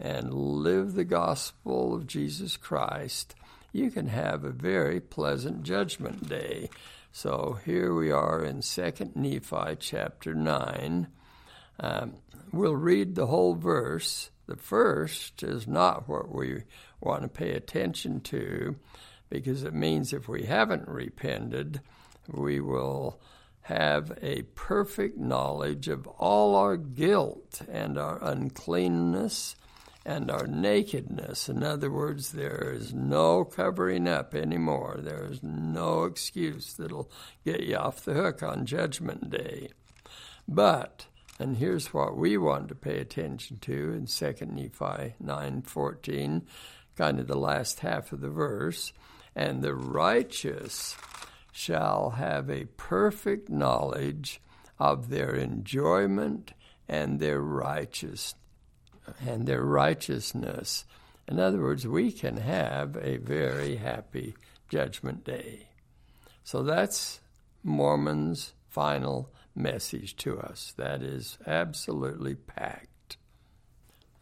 and 0.00 0.32
live 0.32 0.94
the 0.94 1.04
gospel 1.04 1.94
of 1.94 2.06
Jesus 2.06 2.56
Christ, 2.56 3.34
you 3.72 3.90
can 3.90 4.08
have 4.08 4.44
a 4.44 4.50
very 4.50 5.00
pleasant 5.00 5.62
judgment 5.62 6.28
day. 6.28 6.68
So 7.12 7.58
here 7.64 7.94
we 7.94 8.10
are 8.10 8.44
in 8.44 8.62
Second 8.62 9.14
Nephi 9.14 9.76
chapter 9.78 10.34
9. 10.34 11.08
Um, 11.78 12.14
we'll 12.52 12.76
read 12.76 13.14
the 13.14 13.26
whole 13.26 13.54
verse. 13.54 14.30
The 14.46 14.56
first 14.56 15.42
is 15.42 15.68
not 15.68 16.08
what 16.08 16.34
we 16.34 16.64
want 17.00 17.22
to 17.22 17.28
pay 17.28 17.52
attention 17.52 18.20
to 18.22 18.76
because 19.32 19.62
it 19.62 19.72
means 19.72 20.12
if 20.12 20.28
we 20.28 20.42
haven't 20.44 20.86
repented, 20.86 21.80
we 22.28 22.60
will 22.60 23.18
have 23.62 24.12
a 24.20 24.42
perfect 24.54 25.16
knowledge 25.16 25.88
of 25.88 26.06
all 26.06 26.54
our 26.54 26.76
guilt 26.76 27.62
and 27.70 27.96
our 27.96 28.22
uncleanness 28.22 29.56
and 30.04 30.30
our 30.30 30.46
nakedness. 30.46 31.48
In 31.48 31.62
other 31.62 31.90
words, 31.90 32.32
there 32.32 32.72
is 32.74 32.92
no 32.92 33.44
covering 33.44 34.06
up 34.06 34.34
anymore. 34.34 34.98
There 35.00 35.24
is 35.30 35.42
no 35.42 36.04
excuse 36.04 36.74
that'll 36.74 37.10
get 37.42 37.62
you 37.62 37.76
off 37.76 38.04
the 38.04 38.14
hook 38.14 38.42
on 38.42 38.66
Judgment 38.66 39.30
Day. 39.30 39.70
But, 40.46 41.06
and 41.38 41.56
here's 41.56 41.94
what 41.94 42.18
we 42.18 42.36
want 42.36 42.68
to 42.68 42.74
pay 42.74 42.98
attention 42.98 43.58
to 43.60 43.92
in 43.92 44.06
2 44.06 44.34
Nephi 44.46 45.14
9:14, 45.22 46.42
kind 46.96 47.18
of 47.18 47.26
the 47.28 47.38
last 47.38 47.80
half 47.80 48.12
of 48.12 48.20
the 48.20 48.28
verse, 48.28 48.92
and 49.34 49.62
the 49.62 49.74
righteous 49.74 50.96
shall 51.52 52.10
have 52.10 52.50
a 52.50 52.64
perfect 52.76 53.48
knowledge 53.48 54.40
of 54.78 55.10
their 55.10 55.34
enjoyment 55.34 56.52
and 56.88 57.20
their 57.20 57.40
righteous 57.40 58.34
and 59.26 59.46
their 59.46 59.62
righteousness. 59.62 60.84
In 61.28 61.38
other 61.38 61.60
words, 61.60 61.86
we 61.86 62.10
can 62.10 62.36
have 62.38 62.96
a 62.96 63.18
very 63.18 63.76
happy 63.76 64.34
judgment 64.68 65.24
day. 65.24 65.68
So 66.44 66.62
that's 66.62 67.20
Mormon's 67.62 68.54
final 68.68 69.30
message 69.54 70.16
to 70.16 70.38
us. 70.40 70.74
That 70.76 71.02
is 71.02 71.38
absolutely 71.46 72.34
packed. 72.34 73.16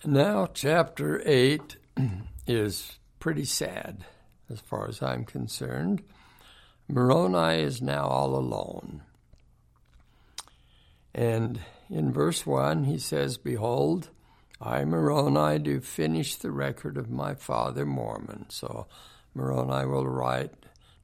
Now, 0.04 0.46
chapter 0.52 1.22
8 1.24 1.76
is 2.46 2.98
pretty 3.18 3.44
sad 3.44 4.04
as 4.50 4.60
far 4.60 4.88
as 4.88 5.02
I'm 5.02 5.24
concerned. 5.24 6.02
Moroni 6.88 7.62
is 7.62 7.80
now 7.80 8.06
all 8.06 8.34
alone. 8.34 9.02
And 11.14 11.60
in 11.88 12.12
verse 12.12 12.46
1, 12.46 12.84
he 12.84 12.98
says, 12.98 13.36
Behold, 13.36 14.08
I, 14.60 14.84
Moroni, 14.84 15.58
do 15.58 15.80
finish 15.80 16.36
the 16.36 16.50
record 16.50 16.96
of 16.96 17.10
my 17.10 17.34
father 17.34 17.86
Mormon. 17.86 18.46
So 18.48 18.86
Moroni 19.34 19.86
will 19.86 20.06
write 20.06 20.52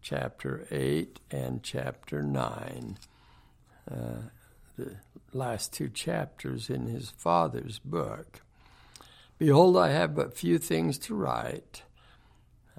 chapter 0.02 0.66
8 0.70 1.18
and 1.30 1.62
chapter 1.62 2.22
9, 2.22 2.98
uh, 3.90 3.94
the 4.76 4.96
last 5.32 5.72
two 5.72 5.88
chapters 5.88 6.70
in 6.70 6.86
his 6.86 7.10
father's 7.10 7.78
book. 7.78 8.42
Behold, 9.38 9.76
I 9.76 9.90
have 9.90 10.14
but 10.14 10.36
few 10.36 10.58
things 10.58 10.98
to 10.98 11.14
write, 11.14 11.82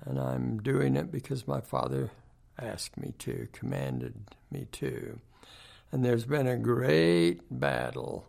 and 0.08 0.20
I'm 0.20 0.60
doing 0.60 0.96
it 0.96 1.12
because 1.12 1.48
my 1.48 1.60
father 1.60 2.12
asked 2.58 2.98
me 2.98 3.14
to, 3.20 3.48
commanded 3.52 4.16
me 4.50 4.68
to. 4.74 5.20
And 5.92 6.04
there's 6.04 6.26
been 6.26 6.48
a 6.48 6.58
great 6.58 7.42
battle. 7.52 8.28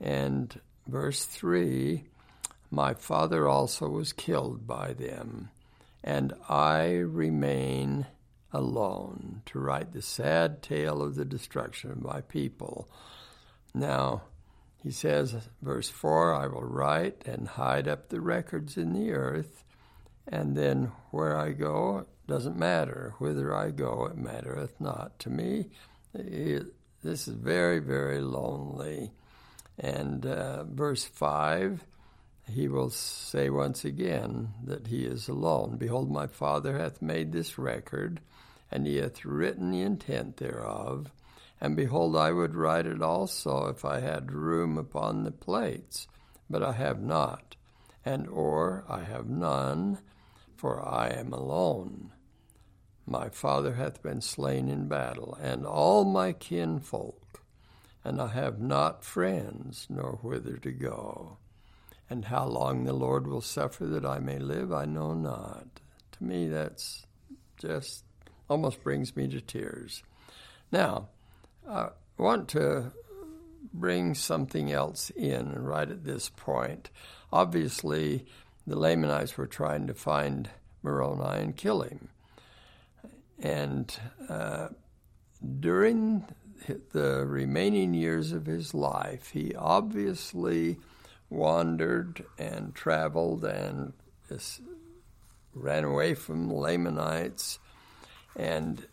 And 0.00 0.60
verse 0.86 1.24
3 1.24 2.04
My 2.70 2.94
father 2.94 3.48
also 3.48 3.88
was 3.88 4.12
killed 4.12 4.66
by 4.66 4.92
them, 4.92 5.50
and 6.04 6.34
I 6.48 6.96
remain 6.96 8.06
alone 8.52 9.42
to 9.46 9.58
write 9.58 9.92
the 9.92 10.02
sad 10.02 10.62
tale 10.62 11.02
of 11.02 11.14
the 11.14 11.24
destruction 11.24 11.90
of 11.90 12.02
my 12.02 12.20
people. 12.22 12.88
Now, 13.74 14.22
he 14.82 14.90
says, 14.90 15.34
verse 15.62 15.88
4 15.88 16.34
I 16.34 16.46
will 16.46 16.62
write 16.62 17.22
and 17.26 17.48
hide 17.48 17.88
up 17.88 18.08
the 18.08 18.20
records 18.20 18.76
in 18.76 18.92
the 18.92 19.12
earth, 19.12 19.64
and 20.28 20.56
then 20.56 20.92
where 21.10 21.36
I 21.36 21.52
go, 21.52 22.06
doesn't 22.26 22.56
matter. 22.56 23.14
Whither 23.18 23.54
I 23.54 23.70
go, 23.70 24.06
it 24.06 24.16
mattereth 24.16 24.80
not. 24.80 25.18
To 25.20 25.30
me, 25.30 25.70
it, 26.14 26.66
this 27.02 27.28
is 27.28 27.34
very, 27.34 27.78
very 27.78 28.20
lonely. 28.20 29.12
And 29.78 30.26
uh, 30.26 30.64
verse 30.64 31.04
5, 31.04 31.84
he 32.48 32.68
will 32.68 32.90
say 32.90 33.50
once 33.50 33.84
again 33.84 34.54
that 34.64 34.86
he 34.88 35.04
is 35.04 35.28
alone. 35.28 35.76
Behold, 35.76 36.10
my 36.10 36.26
Father 36.26 36.78
hath 36.78 37.02
made 37.02 37.32
this 37.32 37.58
record, 37.58 38.20
and 38.70 38.86
he 38.86 38.96
hath 38.96 39.24
written 39.24 39.70
the 39.70 39.82
intent 39.82 40.38
thereof. 40.38 41.12
And 41.60 41.76
behold, 41.76 42.16
I 42.16 42.32
would 42.32 42.54
write 42.54 42.86
it 42.86 43.02
also 43.02 43.66
if 43.66 43.84
I 43.84 44.00
had 44.00 44.32
room 44.32 44.76
upon 44.76 45.24
the 45.24 45.30
plates, 45.30 46.06
but 46.50 46.62
I 46.62 46.72
have 46.72 47.00
not. 47.00 47.56
And 48.04 48.28
or 48.28 48.84
I 48.88 49.02
have 49.02 49.28
none, 49.28 49.98
for 50.56 50.86
I 50.86 51.08
am 51.08 51.32
alone. 51.32 52.12
My 53.06 53.28
father 53.28 53.74
hath 53.74 54.02
been 54.02 54.20
slain 54.20 54.68
in 54.68 54.88
battle, 54.88 55.38
and 55.40 55.64
all 55.64 56.04
my 56.04 56.32
kinfolk, 56.32 57.42
and 58.02 58.20
I 58.20 58.28
have 58.28 58.60
not 58.60 59.04
friends, 59.04 59.86
nor 59.88 60.18
whither 60.22 60.56
to 60.56 60.72
go. 60.72 61.38
And 62.08 62.24
how 62.24 62.46
long 62.46 62.84
the 62.84 62.92
Lord 62.92 63.26
will 63.26 63.40
suffer 63.40 63.86
that 63.86 64.04
I 64.04 64.18
may 64.18 64.38
live, 64.38 64.72
I 64.72 64.84
know 64.84 65.14
not. 65.14 65.66
To 66.12 66.24
me, 66.24 66.48
that's 66.48 67.06
just 67.58 68.04
almost 68.48 68.82
brings 68.82 69.16
me 69.16 69.28
to 69.28 69.40
tears. 69.40 70.02
Now, 70.70 71.08
I 71.68 71.88
want 72.16 72.48
to 72.50 72.92
bring 73.72 74.14
something 74.14 74.72
else 74.72 75.10
in 75.10 75.52
right 75.52 75.90
at 75.90 76.04
this 76.04 76.28
point. 76.28 76.90
Obviously, 77.32 78.26
the 78.66 78.78
Lamanites 78.78 79.36
were 79.36 79.46
trying 79.46 79.86
to 79.86 79.94
find 79.94 80.50
Moroni 80.82 81.42
and 81.42 81.56
kill 81.56 81.82
him. 81.82 82.08
And 83.38 83.94
uh, 84.28 84.68
during 85.60 86.24
the 86.92 87.24
remaining 87.26 87.94
years 87.94 88.32
of 88.32 88.46
his 88.46 88.74
life, 88.74 89.30
he 89.30 89.54
obviously 89.54 90.78
wandered 91.28 92.24
and 92.38 92.74
traveled 92.74 93.44
and 93.44 93.92
ran 95.54 95.84
away 95.84 96.14
from 96.14 96.48
the 96.48 96.54
Lamanites. 96.54 97.58
And 98.34 98.86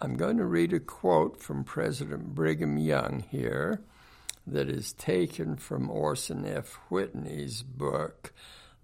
I'm 0.00 0.16
going 0.16 0.38
to 0.38 0.44
read 0.44 0.72
a 0.72 0.80
quote 0.80 1.40
from 1.40 1.64
President 1.64 2.34
Brigham 2.34 2.76
Young 2.78 3.24
here 3.30 3.82
that 4.46 4.68
is 4.68 4.92
taken 4.92 5.56
from 5.56 5.90
Orson 5.90 6.44
F. 6.44 6.78
Whitney's 6.88 7.62
book, 7.62 8.32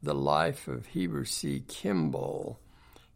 The 0.03 0.15
Life 0.15 0.69
of 0.69 0.87
Heber 0.87 1.25
C. 1.25 1.63
Kimball 1.67 2.61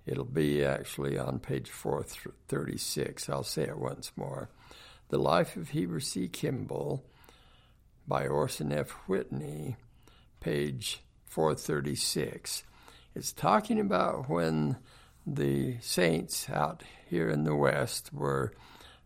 It'll 0.04 0.24
be 0.24 0.64
actually 0.64 1.16
on 1.16 1.38
page 1.38 1.70
436. 1.70 3.28
I'll 3.28 3.44
say 3.44 3.62
it 3.62 3.78
once 3.78 4.12
more. 4.16 4.50
The 5.10 5.18
Life 5.18 5.56
of 5.56 5.70
Heber 5.70 6.00
C. 6.00 6.28
Kimball 6.28 7.04
by 8.08 8.26
Orson 8.26 8.72
F. 8.72 8.90
Whitney, 9.06 9.76
page 10.40 11.02
436. 11.26 12.64
It's 13.14 13.32
talking 13.32 13.78
about 13.78 14.28
when 14.28 14.78
the 15.24 15.76
saints 15.80 16.50
out 16.50 16.82
here 17.08 17.28
in 17.28 17.44
the 17.44 17.54
West 17.54 18.12
were 18.12 18.52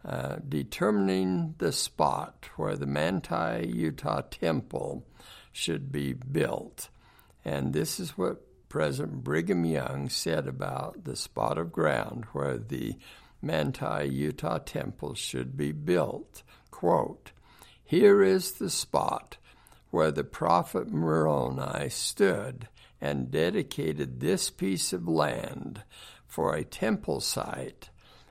uh, 0.02 0.36
determining 0.48 1.56
the 1.58 1.72
spot 1.72 2.48
where 2.56 2.76
the 2.76 2.86
Manti, 2.86 3.68
Utah 3.68 4.22
temple 4.22 5.04
should 5.52 5.92
be 5.92 6.14
built. 6.14 6.88
And 7.46 7.72
this 7.72 8.00
is 8.00 8.18
what 8.18 8.42
President 8.68 9.22
Brigham 9.22 9.64
Young 9.64 10.08
said 10.08 10.48
about 10.48 11.04
the 11.04 11.14
spot 11.14 11.58
of 11.58 11.70
ground 11.70 12.24
where 12.32 12.58
the 12.58 12.96
Manti, 13.40 14.08
Utah 14.08 14.58
temple 14.58 15.14
should 15.14 15.56
be 15.56 15.70
built. 15.70 16.42
Quote, 16.72 17.30
Here 17.84 18.20
is 18.20 18.54
the 18.54 18.68
spot 18.68 19.36
where 19.90 20.10
the 20.10 20.24
prophet 20.24 20.90
Moroni 20.90 21.88
stood 21.88 22.66
and 23.00 23.30
dedicated 23.30 24.18
this 24.18 24.50
piece 24.50 24.92
of 24.92 25.06
land 25.06 25.84
for 26.26 26.52
a 26.52 26.64
temple 26.64 27.20
site, 27.20 27.90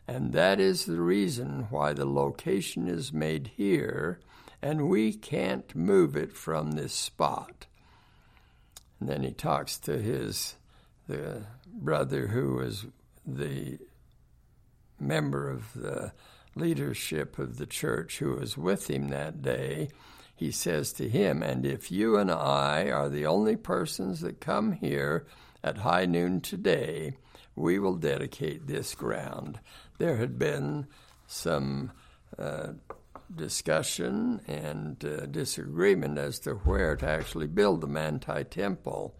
and 0.09 0.33
that 0.33 0.59
is 0.59 0.83
the 0.83 0.99
reason 0.99 1.67
why 1.69 1.93
the 1.93 2.05
location 2.05 2.89
is 2.89 3.13
made 3.13 3.51
here, 3.55 4.19
and 4.61 4.89
we 4.89 5.13
can't 5.13 5.73
move 5.73 6.17
it 6.17 6.33
from 6.33 6.71
this 6.71 6.93
spot. 6.93 7.67
And 8.99 9.09
then 9.09 9.23
he 9.23 9.31
talks 9.31 9.77
to 9.79 9.97
his 9.97 10.55
the 11.07 11.43
brother 11.67 12.27
who 12.27 12.55
was 12.55 12.85
the 13.25 13.77
member 14.99 15.49
of 15.49 15.73
the 15.73 16.11
leadership 16.55 17.37
of 17.37 17.57
the 17.57 17.65
church 17.65 18.19
who 18.19 18.35
was 18.35 18.57
with 18.57 18.89
him 18.89 19.09
that 19.09 19.41
day, 19.41 19.89
he 20.35 20.51
says 20.51 20.93
to 20.93 21.07
him, 21.07 21.43
And 21.43 21.65
if 21.65 21.91
you 21.91 22.17
and 22.17 22.31
I 22.31 22.89
are 22.89 23.09
the 23.09 23.25
only 23.25 23.55
persons 23.55 24.21
that 24.21 24.39
come 24.39 24.73
here 24.73 25.25
at 25.63 25.79
high 25.79 26.05
noon 26.05 26.41
today, 26.41 27.17
we 27.55 27.79
will 27.79 27.95
dedicate 27.95 28.67
this 28.67 28.95
ground. 28.95 29.59
There 29.97 30.17
had 30.17 30.37
been 30.37 30.87
some 31.27 31.91
uh, 32.37 32.73
discussion 33.33 34.41
and 34.47 35.03
uh, 35.03 35.25
disagreement 35.25 36.17
as 36.17 36.39
to 36.39 36.55
where 36.55 36.95
to 36.95 37.07
actually 37.07 37.47
build 37.47 37.81
the 37.81 37.87
Manti 37.87 38.43
Temple. 38.43 39.15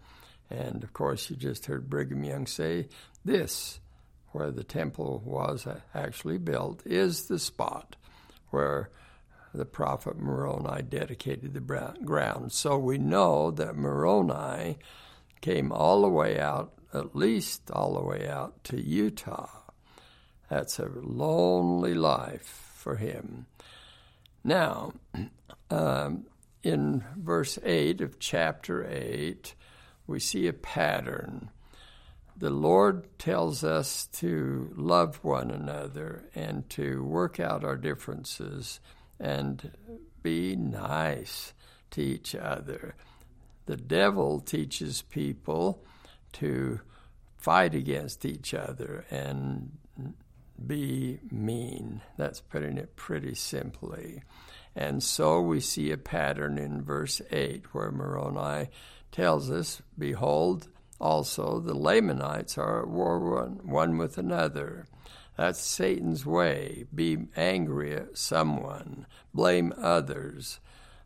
And 0.50 0.84
of 0.84 0.92
course, 0.92 1.28
you 1.30 1.36
just 1.36 1.66
heard 1.66 1.90
Brigham 1.90 2.24
Young 2.24 2.46
say 2.46 2.88
this 3.24 3.80
where 4.32 4.50
the 4.50 4.64
temple 4.64 5.22
was 5.24 5.66
actually 5.94 6.36
built 6.36 6.82
is 6.84 7.24
the 7.26 7.38
spot 7.38 7.96
where 8.50 8.90
the 9.54 9.64
prophet 9.64 10.18
Moroni 10.18 10.82
dedicated 10.82 11.54
the 11.54 11.94
ground. 12.04 12.52
So 12.52 12.76
we 12.76 12.98
know 12.98 13.50
that 13.52 13.76
Moroni 13.76 14.78
came 15.40 15.72
all 15.72 16.02
the 16.02 16.08
way 16.08 16.38
out, 16.38 16.74
at 16.92 17.16
least 17.16 17.70
all 17.70 17.94
the 17.94 18.04
way 18.04 18.28
out 18.28 18.62
to 18.64 18.80
Utah. 18.80 19.48
That's 20.50 20.78
a 20.78 20.90
lonely 20.94 21.94
life 21.94 22.72
for 22.74 22.96
him. 22.96 23.46
Now, 24.46 24.92
um, 25.70 26.26
in 26.62 27.04
verse 27.16 27.58
8 27.64 28.00
of 28.00 28.18
chapter 28.18 28.86
8, 28.88 29.54
we 30.06 30.20
see 30.20 30.46
a 30.46 30.52
pattern 30.52 31.50
the 32.38 32.50
Lord 32.50 33.18
tells 33.18 33.64
us 33.64 34.06
to 34.18 34.70
love 34.76 35.24
one 35.24 35.50
another 35.50 36.28
and 36.34 36.68
to 36.70 37.02
work 37.02 37.40
out 37.40 37.64
our 37.64 37.76
differences 37.76 38.80
and 39.18 39.72
be 40.22 40.54
nice 40.54 41.54
to 41.92 42.02
each 42.02 42.34
other. 42.34 42.94
The 43.64 43.78
devil 43.78 44.40
teaches 44.40 45.00
people 45.02 45.82
to 46.34 46.80
fight 47.38 47.74
against 47.74 48.26
each 48.26 48.52
other 48.52 49.06
and 49.10 49.72
be 50.64 51.18
mean. 51.30 52.02
That's 52.16 52.40
putting 52.40 52.78
it 52.78 52.96
pretty 52.96 53.34
simply. 53.34 54.22
And 54.74 55.02
so 55.02 55.40
we 55.40 55.60
see 55.60 55.90
a 55.90 55.96
pattern 55.96 56.58
in 56.58 56.82
verse 56.82 57.22
8 57.30 57.74
where 57.74 57.90
Moroni 57.90 58.68
tells 59.10 59.50
us, 59.50 59.80
Behold, 59.98 60.68
also, 60.98 61.60
the 61.60 61.74
Lamanites 61.74 62.56
are 62.56 62.82
at 62.82 62.88
war 62.88 63.18
one, 63.62 63.98
with 63.98 64.18
another. 64.18 64.86
That's 65.36 65.60
Satan's 65.60 66.24
way. 66.24 66.84
Be 66.94 67.18
angry 67.36 67.94
at 67.94 68.16
someone, 68.16 69.06
blame 69.34 69.74
others. 69.76 70.58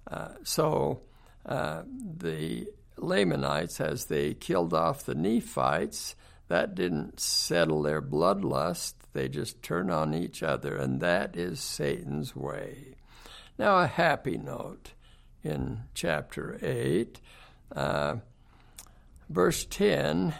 Uh, 0.08 0.34
so 0.44 1.02
uh, 1.44 1.82
the 1.86 2.68
Lamanites, 2.96 3.80
as 3.80 4.06
they 4.06 4.34
killed 4.34 4.72
off 4.72 5.04
the 5.04 5.14
Nephites, 5.14 6.14
that 6.48 6.74
didn't 6.74 7.18
settle 7.18 7.82
their 7.82 8.02
bloodlust. 8.02 8.94
They 9.12 9.28
just 9.28 9.62
turn 9.62 9.90
on 9.90 10.14
each 10.14 10.42
other, 10.42 10.76
and 10.76 11.00
that 11.00 11.36
is 11.36 11.60
Satan's 11.60 12.36
way. 12.36 12.94
Now, 13.58 13.78
a 13.78 13.86
happy 13.86 14.38
note 14.38 14.92
in 15.42 15.80
chapter 15.94 16.58
8. 16.62 17.20
Uh, 17.74 18.16
verse 19.28 19.64
10 19.64 20.34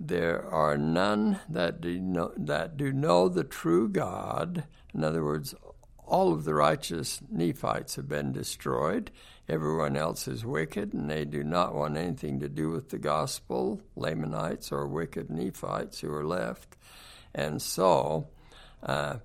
there 0.00 0.48
are 0.48 0.78
none 0.78 1.40
that 1.48 1.80
do 1.80 1.98
know, 1.98 2.32
that 2.36 2.76
do 2.76 2.92
know 2.92 3.28
the 3.28 3.44
true 3.44 3.88
God. 3.88 4.64
In 4.94 5.02
other 5.02 5.24
words, 5.24 5.54
all 6.06 6.32
of 6.32 6.44
the 6.44 6.54
righteous 6.54 7.20
Nephites 7.30 7.96
have 7.96 8.08
been 8.08 8.32
destroyed. 8.32 9.10
Everyone 9.48 9.96
else 9.96 10.28
is 10.28 10.44
wicked, 10.44 10.92
and 10.92 11.10
they 11.10 11.24
do 11.24 11.42
not 11.42 11.74
want 11.74 11.96
anything 11.96 12.40
to 12.40 12.48
do 12.48 12.70
with 12.70 12.90
the 12.90 12.98
gospel, 12.98 13.80
Lamanites 13.96 14.70
or 14.70 14.86
wicked 14.86 15.30
Nephites 15.30 16.00
who 16.00 16.12
are 16.12 16.24
left. 16.24 16.76
And 17.34 17.60
so, 17.60 18.28
uh, 18.82 19.18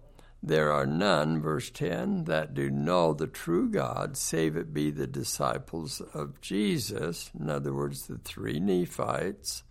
there 0.45 0.73
are 0.73 0.85
none, 0.85 1.41
verse 1.41 1.69
10, 1.69 2.25
that 2.25 2.53
do 2.53 2.69
know 2.69 3.13
the 3.13 3.27
true 3.27 3.69
God, 3.69 4.17
save 4.17 4.57
it 4.57 4.73
be 4.73 4.91
the 4.91 5.07
disciples 5.07 6.01
of 6.13 6.41
Jesus, 6.41 7.31
in 7.39 7.49
other 7.49 7.73
words, 7.73 8.07
the 8.07 8.17
three 8.17 8.59
Nephites, 8.59 9.63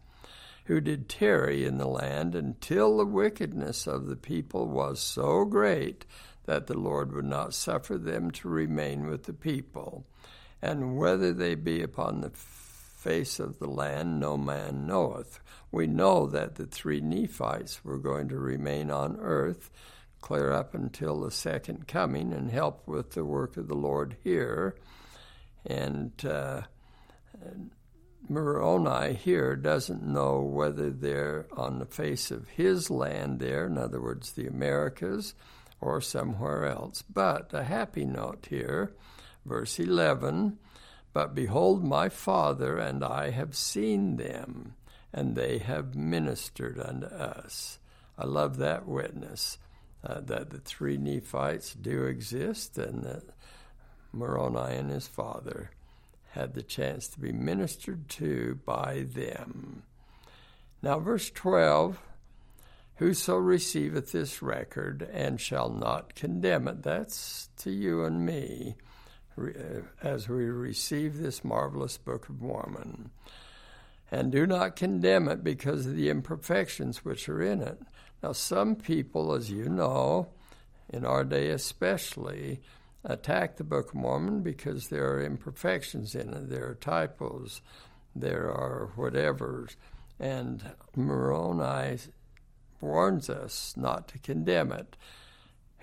who 0.64 0.80
did 0.80 1.10
tarry 1.10 1.66
in 1.66 1.76
the 1.76 1.86
land 1.86 2.34
until 2.34 2.96
the 2.96 3.04
wickedness 3.04 3.86
of 3.86 4.06
the 4.06 4.16
people 4.16 4.66
was 4.66 4.98
so 4.98 5.44
great 5.44 6.06
that 6.46 6.68
the 6.68 6.78
Lord 6.78 7.12
would 7.12 7.26
not 7.26 7.52
suffer 7.52 7.98
them 7.98 8.30
to 8.30 8.48
remain 8.48 9.06
with 9.06 9.24
the 9.24 9.34
people. 9.34 10.06
And 10.62 10.96
whether 10.96 11.32
they 11.32 11.54
be 11.54 11.82
upon 11.82 12.20
the 12.20 12.30
face 13.02 13.40
of 13.40 13.58
the 13.58 13.68
land, 13.68 14.20
no 14.20 14.36
man 14.36 14.86
knoweth. 14.86 15.40
We 15.72 15.86
know 15.86 16.26
that 16.26 16.54
the 16.54 16.66
three 16.66 17.00
Nephites 17.00 17.84
were 17.84 17.98
going 17.98 18.28
to 18.28 18.38
remain 18.38 18.90
on 18.90 19.18
earth 19.20 19.70
clear 20.20 20.52
up 20.52 20.72
until 20.72 21.20
the 21.20 21.30
second 21.30 21.88
coming 21.88 22.32
and 22.32 22.50
help 22.50 22.86
with 22.86 23.10
the 23.10 23.24
work 23.24 23.56
of 23.56 23.68
the 23.68 23.74
Lord 23.74 24.16
here. 24.22 24.76
And 25.66 26.12
uh, 26.24 26.62
Moroni 28.28 29.14
here 29.14 29.56
doesn't 29.56 30.02
know 30.02 30.40
whether 30.40 30.90
they're 30.90 31.46
on 31.52 31.80
the 31.80 31.86
face 31.86 32.30
of 32.30 32.48
his 32.50 32.88
land 32.88 33.40
there, 33.40 33.66
in 33.66 33.76
other 33.76 34.00
words, 34.00 34.32
the 34.32 34.46
Americas, 34.46 35.34
or 35.80 36.00
somewhere 36.00 36.66
else. 36.66 37.02
But 37.02 37.52
a 37.52 37.64
happy 37.64 38.04
note 38.04 38.46
here, 38.48 38.94
verse 39.44 39.78
11 39.80 40.58
But 41.12 41.34
behold, 41.34 41.84
my 41.84 42.08
father 42.08 42.78
and 42.78 43.04
I 43.04 43.30
have 43.30 43.54
seen 43.54 44.16
them, 44.16 44.74
and 45.12 45.36
they 45.36 45.58
have 45.58 45.94
ministered 45.94 46.80
unto 46.80 47.06
us. 47.06 47.78
I 48.18 48.24
love 48.24 48.56
that 48.58 48.86
witness 48.86 49.58
uh, 50.04 50.20
that 50.20 50.50
the 50.50 50.58
three 50.58 50.96
Nephites 50.96 51.74
do 51.74 52.04
exist 52.04 52.78
and 52.78 53.02
that 53.04 53.24
Moroni 54.12 54.76
and 54.76 54.90
his 54.90 55.06
father 55.06 55.70
had 56.30 56.54
the 56.54 56.62
chance 56.62 57.08
to 57.08 57.20
be 57.20 57.32
ministered 57.32 58.08
to 58.08 58.58
by 58.64 59.04
them. 59.06 59.82
Now, 60.82 60.98
verse 60.98 61.30
12 61.30 61.98
Whoso 62.96 63.36
receiveth 63.36 64.12
this 64.12 64.42
record 64.42 65.08
and 65.12 65.40
shall 65.40 65.70
not 65.70 66.14
condemn 66.14 66.68
it, 66.68 66.82
that's 66.82 67.48
to 67.58 67.70
you 67.70 68.04
and 68.04 68.24
me 68.24 68.76
Uh, 69.38 69.80
as 70.02 70.28
we 70.28 70.44
receive 70.44 71.16
this 71.16 71.42
marvelous 71.42 71.96
Book 71.96 72.28
of 72.28 72.42
Mormon. 72.42 73.10
And 74.10 74.30
do 74.30 74.46
not 74.46 74.76
condemn 74.76 75.26
it 75.26 75.42
because 75.42 75.86
of 75.86 75.96
the 75.96 76.10
imperfections 76.10 77.02
which 77.02 77.30
are 77.30 77.40
in 77.40 77.62
it. 77.62 77.80
Now, 78.22 78.32
some 78.32 78.76
people, 78.76 79.32
as 79.32 79.50
you 79.50 79.70
know, 79.70 80.28
in 80.90 81.06
our 81.06 81.24
day 81.24 81.48
especially, 81.48 82.60
attack 83.04 83.56
the 83.56 83.64
Book 83.64 83.88
of 83.88 83.94
Mormon 83.94 84.42
because 84.42 84.88
there 84.88 85.10
are 85.14 85.24
imperfections 85.24 86.14
in 86.14 86.34
it, 86.34 86.50
there 86.50 86.68
are 86.68 86.74
typos, 86.74 87.62
there 88.14 88.50
are 88.50 88.90
whatevers. 88.96 89.76
And 90.20 90.62
Moroni 90.94 91.98
warns 92.82 93.30
us 93.30 93.72
not 93.78 94.08
to 94.08 94.18
condemn 94.18 94.72
it. 94.72 94.94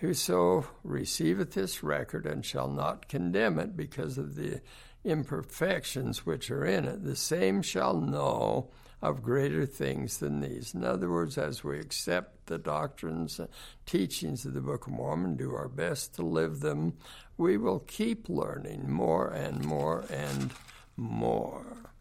Whoso 0.01 0.65
receiveth 0.83 1.53
this 1.53 1.83
record 1.83 2.25
and 2.25 2.45
shall 2.45 2.69
not 2.69 3.09
condemn 3.09 3.59
it 3.59 3.75
because 3.75 4.17
of 4.17 4.35
the 4.35 4.61
imperfections 5.03 6.25
which 6.25 6.49
are 6.49 6.65
in 6.65 6.85
it, 6.85 7.03
the 7.03 7.15
same 7.15 7.61
shall 7.61 7.99
know 7.99 8.69
of 9.01 9.23
greater 9.23 9.65
things 9.65 10.17
than 10.17 10.39
these. 10.39 10.73
In 10.73 10.83
other 10.83 11.09
words, 11.09 11.37
as 11.37 11.63
we 11.63 11.79
accept 11.79 12.47
the 12.47 12.57
doctrines, 12.57 13.39
and 13.39 13.49
teachings 13.85 14.45
of 14.45 14.53
the 14.53 14.61
Book 14.61 14.87
of 14.87 14.93
Mormon, 14.93 15.35
do 15.35 15.53
our 15.53 15.69
best 15.69 16.15
to 16.15 16.21
live 16.21 16.59
them, 16.59 16.93
we 17.37 17.57
will 17.57 17.79
keep 17.79 18.27
learning 18.29 18.89
more 18.89 19.27
and 19.27 19.63
more 19.63 20.05
and 20.09 20.51
more. 20.97 21.91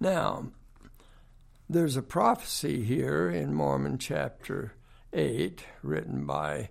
Now, 0.00 0.48
there's 1.68 1.96
a 1.96 2.02
prophecy 2.02 2.84
here 2.84 3.30
in 3.30 3.54
Mormon 3.54 3.98
chapter 3.98 4.74
8, 5.12 5.64
written 5.82 6.26
by 6.26 6.68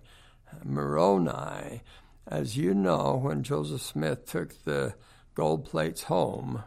Moroni. 0.64 1.82
As 2.26 2.56
you 2.56 2.74
know, 2.74 3.20
when 3.22 3.42
Joseph 3.42 3.82
Smith 3.82 4.26
took 4.26 4.64
the 4.64 4.94
gold 5.34 5.64
plates 5.64 6.04
home, 6.04 6.64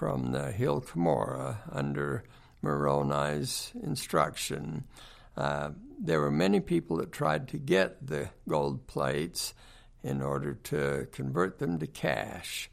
from 0.00 0.32
the 0.32 0.50
Hill 0.50 0.80
Cumorah 0.80 1.58
under 1.70 2.24
Moroni's 2.62 3.72
instruction. 3.82 4.84
Uh, 5.36 5.70
there 5.98 6.20
were 6.20 6.30
many 6.30 6.60
people 6.60 6.96
that 6.98 7.12
tried 7.12 7.48
to 7.48 7.58
get 7.58 8.06
the 8.06 8.30
gold 8.48 8.86
plates 8.86 9.54
in 10.02 10.22
order 10.22 10.54
to 10.54 11.06
convert 11.12 11.58
them 11.58 11.78
to 11.78 11.86
cash. 11.86 12.70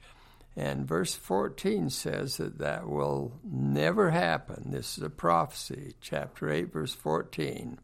And 0.55 0.87
verse 0.87 1.13
14 1.13 1.89
says 1.89 2.37
that 2.37 2.57
that 2.59 2.87
will 2.87 3.33
never 3.43 4.11
happen. 4.11 4.71
This 4.71 4.97
is 4.97 5.03
a 5.03 5.09
prophecy, 5.09 5.95
chapter 6.01 6.49
8, 6.49 6.71
verse 6.71 6.93
14. 6.93 7.77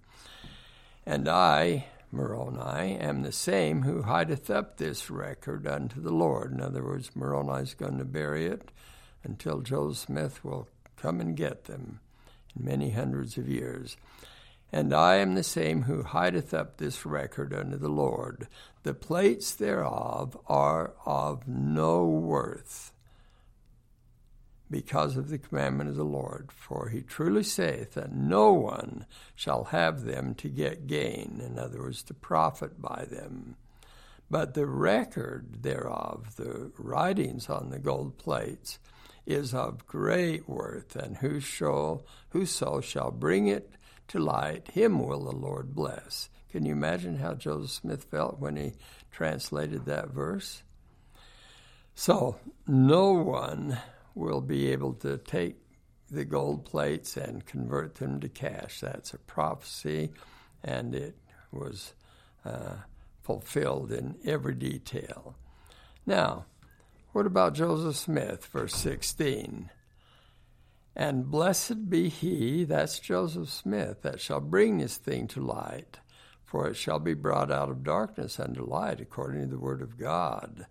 And 1.05 1.27
I, 1.27 1.87
Moroni, 2.13 2.95
am 2.97 3.23
the 3.23 3.31
same 3.31 3.81
who 3.81 4.03
hideth 4.03 4.49
up 4.49 4.77
this 4.77 5.09
record 5.09 5.67
unto 5.67 5.99
the 5.99 6.13
Lord. 6.13 6.53
In 6.53 6.61
other 6.61 6.83
words, 6.83 7.15
Moroni 7.15 7.63
is 7.63 7.73
going 7.73 7.97
to 7.97 8.05
bury 8.05 8.45
it 8.45 8.71
until 9.23 9.61
Joseph 9.61 10.05
Smith 10.05 10.45
will 10.45 10.69
come 10.95 11.19
and 11.19 11.35
get 11.35 11.65
them 11.65 11.99
in 12.55 12.63
many 12.63 12.91
hundreds 12.91 13.37
of 13.37 13.49
years. 13.49 13.97
And 14.71 14.93
I 14.93 15.15
am 15.15 15.35
the 15.35 15.43
same 15.43 15.83
who 15.83 16.03
hideth 16.03 16.53
up 16.53 16.77
this 16.77 17.05
record 17.05 17.53
unto 17.53 17.77
the 17.77 17.89
Lord. 17.89 18.47
The 18.83 18.93
plates 18.93 19.53
thereof 19.53 20.37
are 20.47 20.93
of 21.05 21.47
no 21.47 22.05
worth 22.05 22.92
because 24.73 25.17
of 25.17 25.29
the 25.29 25.37
commandment 25.37 25.87
of 25.87 25.95
the 25.95 26.03
Lord. 26.03 26.49
For 26.51 26.89
he 26.89 27.01
truly 27.01 27.43
saith 27.43 27.93
that 27.93 28.11
no 28.11 28.51
one 28.53 29.05
shall 29.35 29.65
have 29.65 30.03
them 30.03 30.33
to 30.35 30.49
get 30.49 30.87
gain, 30.87 31.39
in 31.45 31.59
other 31.59 31.79
words, 31.79 32.01
to 32.03 32.15
profit 32.15 32.81
by 32.81 33.05
them. 33.07 33.55
But 34.31 34.55
the 34.55 34.65
record 34.65 35.61
thereof, 35.61 36.37
the 36.37 36.71
writings 36.79 37.49
on 37.49 37.69
the 37.69 37.77
gold 37.77 38.17
plates, 38.17 38.79
is 39.27 39.53
of 39.53 39.85
great 39.85 40.49
worth, 40.49 40.95
and 40.95 41.17
whoso, 41.17 42.03
whoso 42.29 42.81
shall 42.81 43.11
bring 43.11 43.45
it 43.45 43.75
to 44.07 44.17
light, 44.17 44.71
him 44.71 45.05
will 45.05 45.25
the 45.25 45.35
Lord 45.35 45.75
bless. 45.75 46.29
Can 46.49 46.65
you 46.65 46.73
imagine 46.73 47.17
how 47.17 47.35
Joseph 47.35 47.69
Smith 47.69 48.05
felt 48.05 48.39
when 48.39 48.55
he 48.55 48.73
translated 49.11 49.85
that 49.85 50.09
verse? 50.09 50.63
So, 51.93 52.37
no 52.65 53.11
one 53.11 53.77
will 54.15 54.41
be 54.41 54.71
able 54.71 54.93
to 54.93 55.17
take 55.17 55.57
the 56.09 56.25
gold 56.25 56.65
plates 56.65 57.17
and 57.17 57.45
convert 57.45 57.95
them 57.95 58.19
to 58.19 58.29
cash. 58.29 58.81
That's 58.81 59.13
a 59.13 59.17
prophecy, 59.17 60.11
and 60.63 60.93
it 60.93 61.17
was 61.51 61.93
uh, 62.45 62.75
fulfilled 63.23 63.91
in 63.91 64.15
every 64.25 64.53
detail. 64.53 65.35
Now, 66.05 66.45
what 67.13 67.25
about 67.25 67.53
Joseph 67.53 67.95
Smith, 67.95 68.45
verse 68.45 68.75
16? 68.75 69.69
And 70.95 71.31
blessed 71.31 71.89
be 71.89 72.09
he, 72.09 72.65
that's 72.65 72.99
Joseph 72.99 73.49
Smith, 73.49 74.03
that 74.03 74.21
shall 74.21 74.41
bring 74.41 74.77
this 74.77 74.97
thing 74.97 75.27
to 75.29 75.41
light, 75.41 75.99
for 76.43 76.67
it 76.67 76.75
shall 76.75 76.99
be 76.99 77.15
brought 77.15 77.51
out 77.51 77.69
of 77.69 77.83
darkness 77.83 78.39
unto 78.39 78.63
light, 78.63 79.01
according 79.01 79.41
to 79.41 79.47
the 79.47 79.59
word 79.59 79.81
of 79.81 79.97
God. 79.97 80.67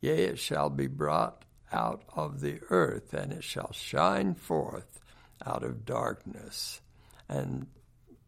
Yea, 0.00 0.24
it 0.24 0.38
shall 0.38 0.70
be 0.70 0.86
brought 0.86 1.44
out 1.72 2.02
of 2.14 2.40
the 2.40 2.60
earth, 2.70 3.12
and 3.12 3.32
it 3.32 3.44
shall 3.44 3.72
shine 3.72 4.34
forth 4.34 5.00
out 5.44 5.62
of 5.62 5.84
darkness. 5.84 6.80
And 7.28 7.66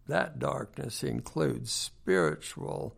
that 0.06 0.38
darkness 0.38 1.02
includes 1.02 1.70
spiritual, 1.70 2.96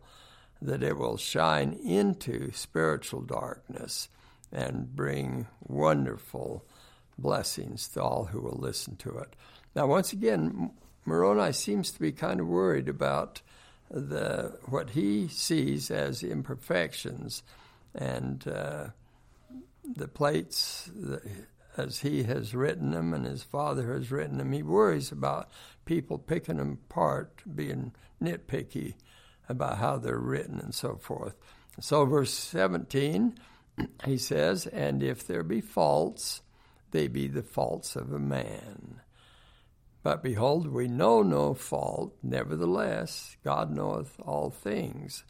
that 0.61 0.83
it 0.83 0.97
will 0.97 1.17
shine 1.17 1.73
into 1.73 2.51
spiritual 2.51 3.21
darkness 3.21 4.09
and 4.51 4.95
bring 4.95 5.47
wonderful 5.61 6.65
blessings 7.17 7.87
to 7.89 8.01
all 8.01 8.25
who 8.25 8.41
will 8.41 8.57
listen 8.59 8.95
to 8.97 9.17
it. 9.17 9.35
Now, 9.75 9.87
once 9.87 10.11
again, 10.11 10.71
Moroni 11.05 11.53
seems 11.53 11.91
to 11.91 11.99
be 11.99 12.11
kind 12.11 12.39
of 12.39 12.47
worried 12.47 12.89
about 12.89 13.41
the 13.89 14.57
what 14.65 14.91
he 14.91 15.27
sees 15.27 15.91
as 15.91 16.23
imperfections 16.23 17.43
and 17.93 18.47
uh, 18.47 18.87
the 19.95 20.07
plates 20.07 20.89
as 21.77 21.99
he 21.99 22.23
has 22.23 22.53
written 22.53 22.91
them 22.91 23.13
and 23.13 23.25
his 23.25 23.43
father 23.43 23.93
has 23.93 24.11
written 24.11 24.37
them. 24.37 24.51
He 24.51 24.63
worries 24.63 25.11
about 25.11 25.49
people 25.85 26.17
picking 26.17 26.57
them 26.57 26.79
apart, 26.89 27.41
being 27.55 27.93
nitpicky 28.21 28.95
about 29.47 29.77
how 29.77 29.97
they're 29.97 30.17
written 30.17 30.59
and 30.59 30.73
so 30.73 30.95
forth. 30.95 31.35
So, 31.79 32.05
verse 32.05 32.33
17, 32.33 33.35
he 34.05 34.17
says, 34.17 34.67
And 34.67 35.01
if 35.01 35.25
there 35.25 35.43
be 35.43 35.61
faults, 35.61 36.41
they 36.91 37.07
be 37.07 37.27
the 37.27 37.43
faults 37.43 37.95
of 37.95 38.11
a 38.11 38.19
man. 38.19 39.01
But 40.03 40.23
behold, 40.23 40.67
we 40.67 40.87
know 40.87 41.21
no 41.21 41.53
fault, 41.53 42.15
nevertheless, 42.23 43.37
God 43.43 43.71
knoweth 43.71 44.19
all 44.19 44.49
things. 44.49 45.23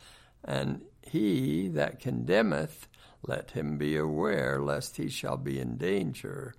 And 0.44 0.82
he 1.02 1.68
that 1.70 2.00
condemneth 2.00 2.88
let 3.24 3.52
him 3.52 3.78
be 3.78 3.96
aware 3.96 4.60
lest 4.60 4.98
he 4.98 5.10
shall 5.10 5.38
be 5.38 5.60
in 5.60 5.78
danger 5.78 6.54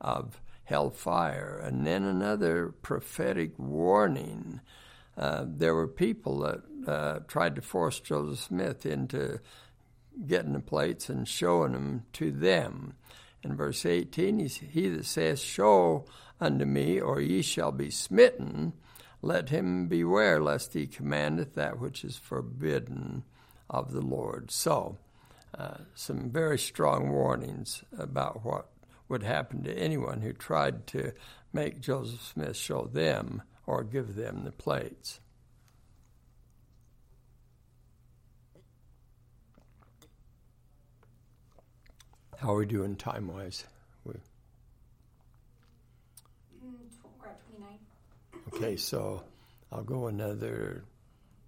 of 0.00 0.40
hellfire. 0.64 1.60
And 1.62 1.86
then 1.86 2.04
another 2.04 2.68
prophetic 2.82 3.58
warning. 3.58 4.60
Uh, 5.16 5.44
there 5.46 5.74
were 5.74 5.88
people 5.88 6.40
that 6.40 6.62
uh, 6.86 7.20
tried 7.28 7.56
to 7.56 7.62
force 7.62 8.00
Joseph 8.00 8.38
Smith 8.38 8.86
into 8.86 9.40
getting 10.26 10.52
the 10.52 10.60
plates 10.60 11.08
and 11.08 11.26
showing 11.26 11.72
them 11.72 12.04
to 12.14 12.30
them. 12.30 12.94
In 13.42 13.56
verse 13.56 13.84
18, 13.84 14.38
he, 14.38 14.88
that 14.88 15.04
saith, 15.04 15.40
Show 15.40 16.04
unto 16.40 16.64
me, 16.64 17.00
or 17.00 17.20
ye 17.20 17.42
shall 17.42 17.72
be 17.72 17.90
smitten, 17.90 18.72
let 19.20 19.50
him 19.50 19.86
beware 19.86 20.40
lest 20.40 20.74
he 20.74 20.86
commandeth 20.86 21.54
that 21.54 21.78
which 21.78 22.04
is 22.04 22.16
forbidden 22.16 23.24
of 23.70 23.92
the 23.92 24.00
Lord. 24.00 24.50
So, 24.50 24.98
some 25.94 26.30
very 26.30 26.58
strong 26.58 27.10
warnings 27.10 27.84
about 27.98 28.44
what 28.44 28.68
would 29.08 29.22
happen 29.22 29.62
to 29.64 29.78
anyone 29.78 30.20
who 30.20 30.32
tried 30.32 30.86
to 30.88 31.12
make 31.52 31.80
Joseph 31.80 32.22
Smith 32.22 32.56
show 32.56 32.84
them 32.86 33.42
or 33.66 33.84
give 33.84 34.14
them 34.14 34.44
the 34.44 34.52
plates. 34.52 35.20
How 42.38 42.54
are 42.54 42.58
we 42.58 42.66
doing 42.66 42.96
time 42.96 43.28
wise? 43.28 43.64
We... 44.04 44.14
We're 46.60 47.28
at 47.28 47.38
29. 47.46 47.78
Okay, 48.52 48.76
so 48.76 49.22
I'll 49.70 49.84
go 49.84 50.08
another 50.08 50.82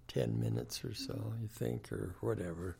10 0.07 0.39
minutes 0.39 0.85
or 0.85 0.93
so, 0.93 1.33
you 1.41 1.49
think, 1.49 1.91
or 1.91 2.15
whatever. 2.21 2.77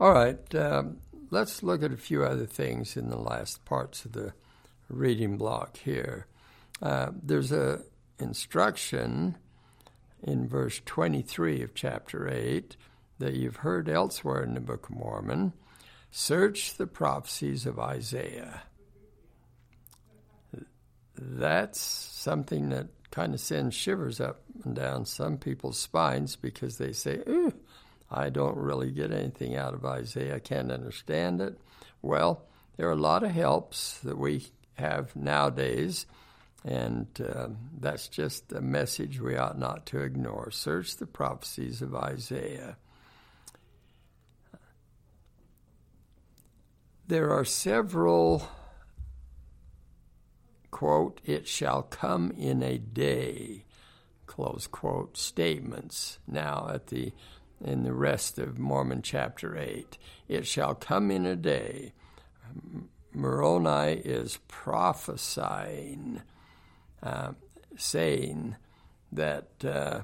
All 0.00 0.14
right, 0.14 0.54
um, 0.54 0.96
let's 1.30 1.62
look 1.62 1.82
at 1.82 1.92
a 1.92 1.96
few 1.98 2.24
other 2.24 2.46
things 2.46 2.96
in 2.96 3.10
the 3.10 3.18
last 3.18 3.66
parts 3.66 4.06
of 4.06 4.12
the 4.12 4.32
reading 4.88 5.36
block 5.36 5.76
here. 5.76 6.26
Uh, 6.80 7.10
there's 7.22 7.52
a 7.52 7.82
instruction 8.18 9.36
in 10.22 10.48
verse 10.48 10.80
23 10.86 11.60
of 11.60 11.74
chapter 11.74 12.26
8 12.26 12.78
that 13.18 13.34
you've 13.34 13.56
heard 13.56 13.90
elsewhere 13.90 14.42
in 14.42 14.54
the 14.54 14.60
Book 14.60 14.88
of 14.88 14.96
Mormon. 14.96 15.52
Search 16.10 16.78
the 16.78 16.86
prophecies 16.86 17.66
of 17.66 17.78
Isaiah. 17.78 18.62
That's 21.14 21.78
something 21.78 22.70
that 22.70 22.86
kind 23.10 23.34
of 23.34 23.40
sends 23.40 23.74
shivers 23.74 24.18
up 24.18 24.40
and 24.64 24.74
down 24.74 25.04
some 25.04 25.36
people's 25.36 25.78
spines 25.78 26.36
because 26.36 26.78
they 26.78 26.92
say, 26.92 27.16
ooh, 27.28 27.52
I 28.10 28.28
don't 28.28 28.56
really 28.56 28.90
get 28.90 29.12
anything 29.12 29.56
out 29.56 29.74
of 29.74 29.84
Isaiah. 29.84 30.36
I 30.36 30.40
can't 30.40 30.72
understand 30.72 31.40
it. 31.40 31.58
Well, 32.02 32.42
there 32.76 32.88
are 32.88 32.92
a 32.92 32.96
lot 32.96 33.22
of 33.22 33.30
helps 33.30 33.98
that 34.00 34.18
we 34.18 34.48
have 34.74 35.14
nowadays, 35.14 36.06
and 36.64 37.06
uh, 37.20 37.48
that's 37.78 38.08
just 38.08 38.52
a 38.52 38.60
message 38.60 39.20
we 39.20 39.36
ought 39.36 39.58
not 39.58 39.86
to 39.86 40.00
ignore. 40.00 40.50
Search 40.50 40.96
the 40.96 41.06
prophecies 41.06 41.82
of 41.82 41.94
Isaiah. 41.94 42.76
There 47.06 47.30
are 47.30 47.44
several, 47.44 48.48
quote, 50.70 51.20
it 51.24 51.46
shall 51.46 51.82
come 51.82 52.30
in 52.30 52.62
a 52.62 52.78
day, 52.78 53.64
close 54.26 54.66
quote, 54.66 55.16
statements 55.16 56.18
now 56.26 56.70
at 56.72 56.86
the 56.86 57.12
in 57.64 57.82
the 57.82 57.92
rest 57.92 58.38
of 58.38 58.58
Mormon 58.58 59.02
chapter 59.02 59.56
8. 59.56 59.98
It 60.28 60.46
shall 60.46 60.74
come 60.74 61.10
in 61.10 61.26
a 61.26 61.36
day. 61.36 61.92
Moroni 63.12 64.00
is 64.04 64.38
prophesying, 64.48 66.22
uh, 67.02 67.32
saying 67.76 68.56
that, 69.12 69.48
uh, 69.64 70.02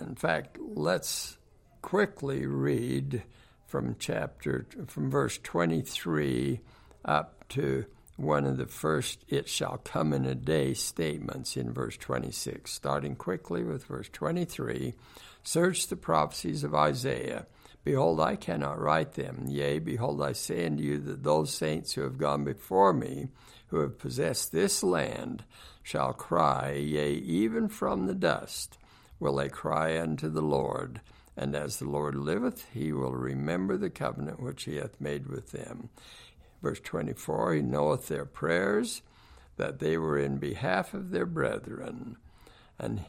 in 0.00 0.14
fact, 0.16 0.58
let's 0.60 1.36
quickly 1.82 2.46
read 2.46 3.22
from 3.66 3.96
chapter, 3.98 4.66
from 4.86 5.10
verse 5.10 5.38
23 5.42 6.60
up 7.04 7.48
to 7.48 7.86
one 8.16 8.44
of 8.44 8.58
the 8.58 8.66
first 8.66 9.24
it 9.28 9.48
shall 9.48 9.78
come 9.78 10.12
in 10.12 10.26
a 10.26 10.34
day 10.34 10.74
statements 10.74 11.56
in 11.56 11.72
verse 11.72 11.96
26. 11.96 12.70
Starting 12.70 13.16
quickly 13.16 13.64
with 13.64 13.84
verse 13.84 14.10
23 14.12 14.94
Search 15.42 15.86
the 15.86 15.96
prophecies 15.96 16.64
of 16.64 16.74
Isaiah. 16.74 17.46
Behold, 17.82 18.20
I 18.20 18.36
cannot 18.36 18.80
write 18.80 19.14
them. 19.14 19.46
Yea, 19.48 19.78
behold, 19.78 20.22
I 20.22 20.32
say 20.32 20.66
unto 20.66 20.82
you 20.82 20.98
that 21.00 21.22
those 21.22 21.52
saints 21.52 21.94
who 21.94 22.02
have 22.02 22.18
gone 22.18 22.44
before 22.44 22.92
me, 22.92 23.28
who 23.68 23.80
have 23.80 23.98
possessed 23.98 24.52
this 24.52 24.82
land, 24.82 25.44
shall 25.82 26.12
cry, 26.12 26.72
yea, 26.72 27.12
even 27.12 27.68
from 27.68 28.06
the 28.06 28.14
dust, 28.14 28.76
will 29.18 29.36
they 29.36 29.48
cry 29.48 29.98
unto 29.98 30.28
the 30.28 30.42
Lord. 30.42 31.00
And 31.36 31.54
as 31.56 31.78
the 31.78 31.88
Lord 31.88 32.16
liveth, 32.16 32.66
he 32.72 32.92
will 32.92 33.14
remember 33.14 33.78
the 33.78 33.88
covenant 33.88 34.40
which 34.40 34.64
he 34.64 34.76
hath 34.76 35.00
made 35.00 35.26
with 35.26 35.52
them. 35.52 35.88
Verse 36.60 36.80
24 36.80 37.54
He 37.54 37.62
knoweth 37.62 38.08
their 38.08 38.26
prayers, 38.26 39.00
that 39.56 39.78
they 39.78 39.96
were 39.96 40.18
in 40.18 40.38
behalf 40.38 40.92
of 40.92 41.10
their 41.10 41.26
brethren. 41.26 42.16
And 42.78 43.04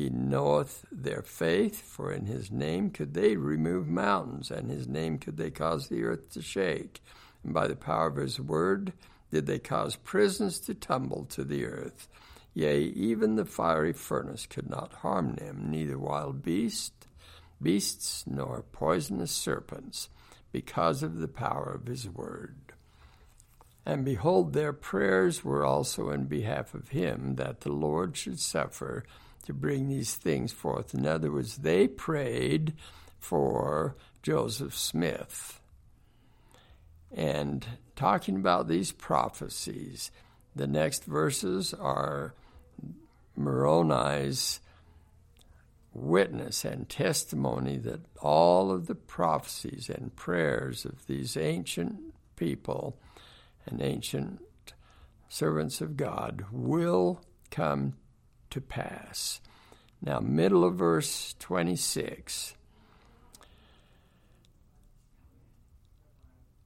he 0.00 0.08
knoweth 0.08 0.86
their 0.90 1.20
faith, 1.20 1.82
for 1.82 2.10
in 2.10 2.24
his 2.24 2.50
name 2.50 2.90
could 2.90 3.12
they 3.12 3.36
remove 3.36 3.86
mountains, 3.86 4.50
and 4.50 4.70
his 4.70 4.88
name 4.88 5.18
could 5.18 5.36
they 5.36 5.50
cause 5.50 5.88
the 5.88 6.02
earth 6.04 6.30
to 6.30 6.40
shake. 6.40 7.02
And 7.44 7.52
by 7.52 7.68
the 7.68 7.76
power 7.76 8.06
of 8.06 8.16
his 8.16 8.40
word 8.40 8.94
did 9.30 9.44
they 9.44 9.58
cause 9.58 9.96
prisons 9.96 10.58
to 10.60 10.72
tumble 10.72 11.26
to 11.26 11.44
the 11.44 11.66
earth. 11.66 12.08
Yea, 12.54 12.80
even 12.80 13.36
the 13.36 13.44
fiery 13.44 13.92
furnace 13.92 14.46
could 14.46 14.70
not 14.70 14.94
harm 14.94 15.34
them, 15.34 15.66
neither 15.70 15.98
wild 15.98 16.42
beast, 16.42 16.94
beasts 17.60 18.24
nor 18.26 18.64
poisonous 18.72 19.30
serpents, 19.30 20.08
because 20.50 21.02
of 21.02 21.18
the 21.18 21.28
power 21.28 21.78
of 21.78 21.86
his 21.86 22.08
word. 22.08 22.56
And 23.84 24.02
behold, 24.02 24.54
their 24.54 24.72
prayers 24.72 25.44
were 25.44 25.66
also 25.66 26.08
in 26.08 26.24
behalf 26.24 26.72
of 26.72 26.88
him, 26.88 27.34
that 27.36 27.60
the 27.60 27.72
Lord 27.72 28.16
should 28.16 28.40
suffer 28.40 29.04
to 29.44 29.54
bring 29.54 29.88
these 29.88 30.14
things 30.14 30.52
forth. 30.52 30.94
In 30.94 31.06
other 31.06 31.30
words, 31.30 31.58
they 31.58 31.88
prayed 31.88 32.74
for 33.18 33.96
Joseph 34.22 34.76
Smith. 34.76 35.60
And 37.12 37.66
talking 37.96 38.36
about 38.36 38.68
these 38.68 38.92
prophecies, 38.92 40.10
the 40.54 40.66
next 40.66 41.04
verses 41.04 41.74
are 41.74 42.34
Moroni's 43.36 44.60
witness 45.92 46.64
and 46.64 46.88
testimony 46.88 47.76
that 47.78 48.00
all 48.20 48.70
of 48.70 48.86
the 48.86 48.94
prophecies 48.94 49.90
and 49.90 50.14
prayers 50.14 50.84
of 50.84 51.06
these 51.06 51.36
ancient 51.36 51.96
people 52.36 52.96
and 53.66 53.82
ancient 53.82 54.40
servants 55.28 55.80
of 55.80 55.96
God 55.96 56.44
will 56.52 57.20
come 57.50 57.94
to 58.50 58.60
pass. 58.60 59.40
Now, 60.02 60.20
middle 60.20 60.64
of 60.64 60.76
verse 60.76 61.34
26. 61.38 62.54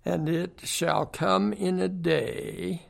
And 0.05 0.29
it 0.29 0.61
shall 0.65 1.07
come 1.07 1.53
in 1.53 1.81
a 1.81 1.89
day, 1.89 2.83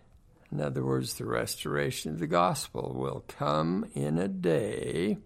in 0.51 0.61
other 0.61 0.85
words, 0.85 1.15
the 1.15 1.25
restoration 1.25 2.13
of 2.13 2.19
the 2.19 2.27
gospel 2.27 2.95
will 2.97 3.25
come 3.27 3.87
in 3.95 4.19
a 4.19 4.29
day 4.29 5.19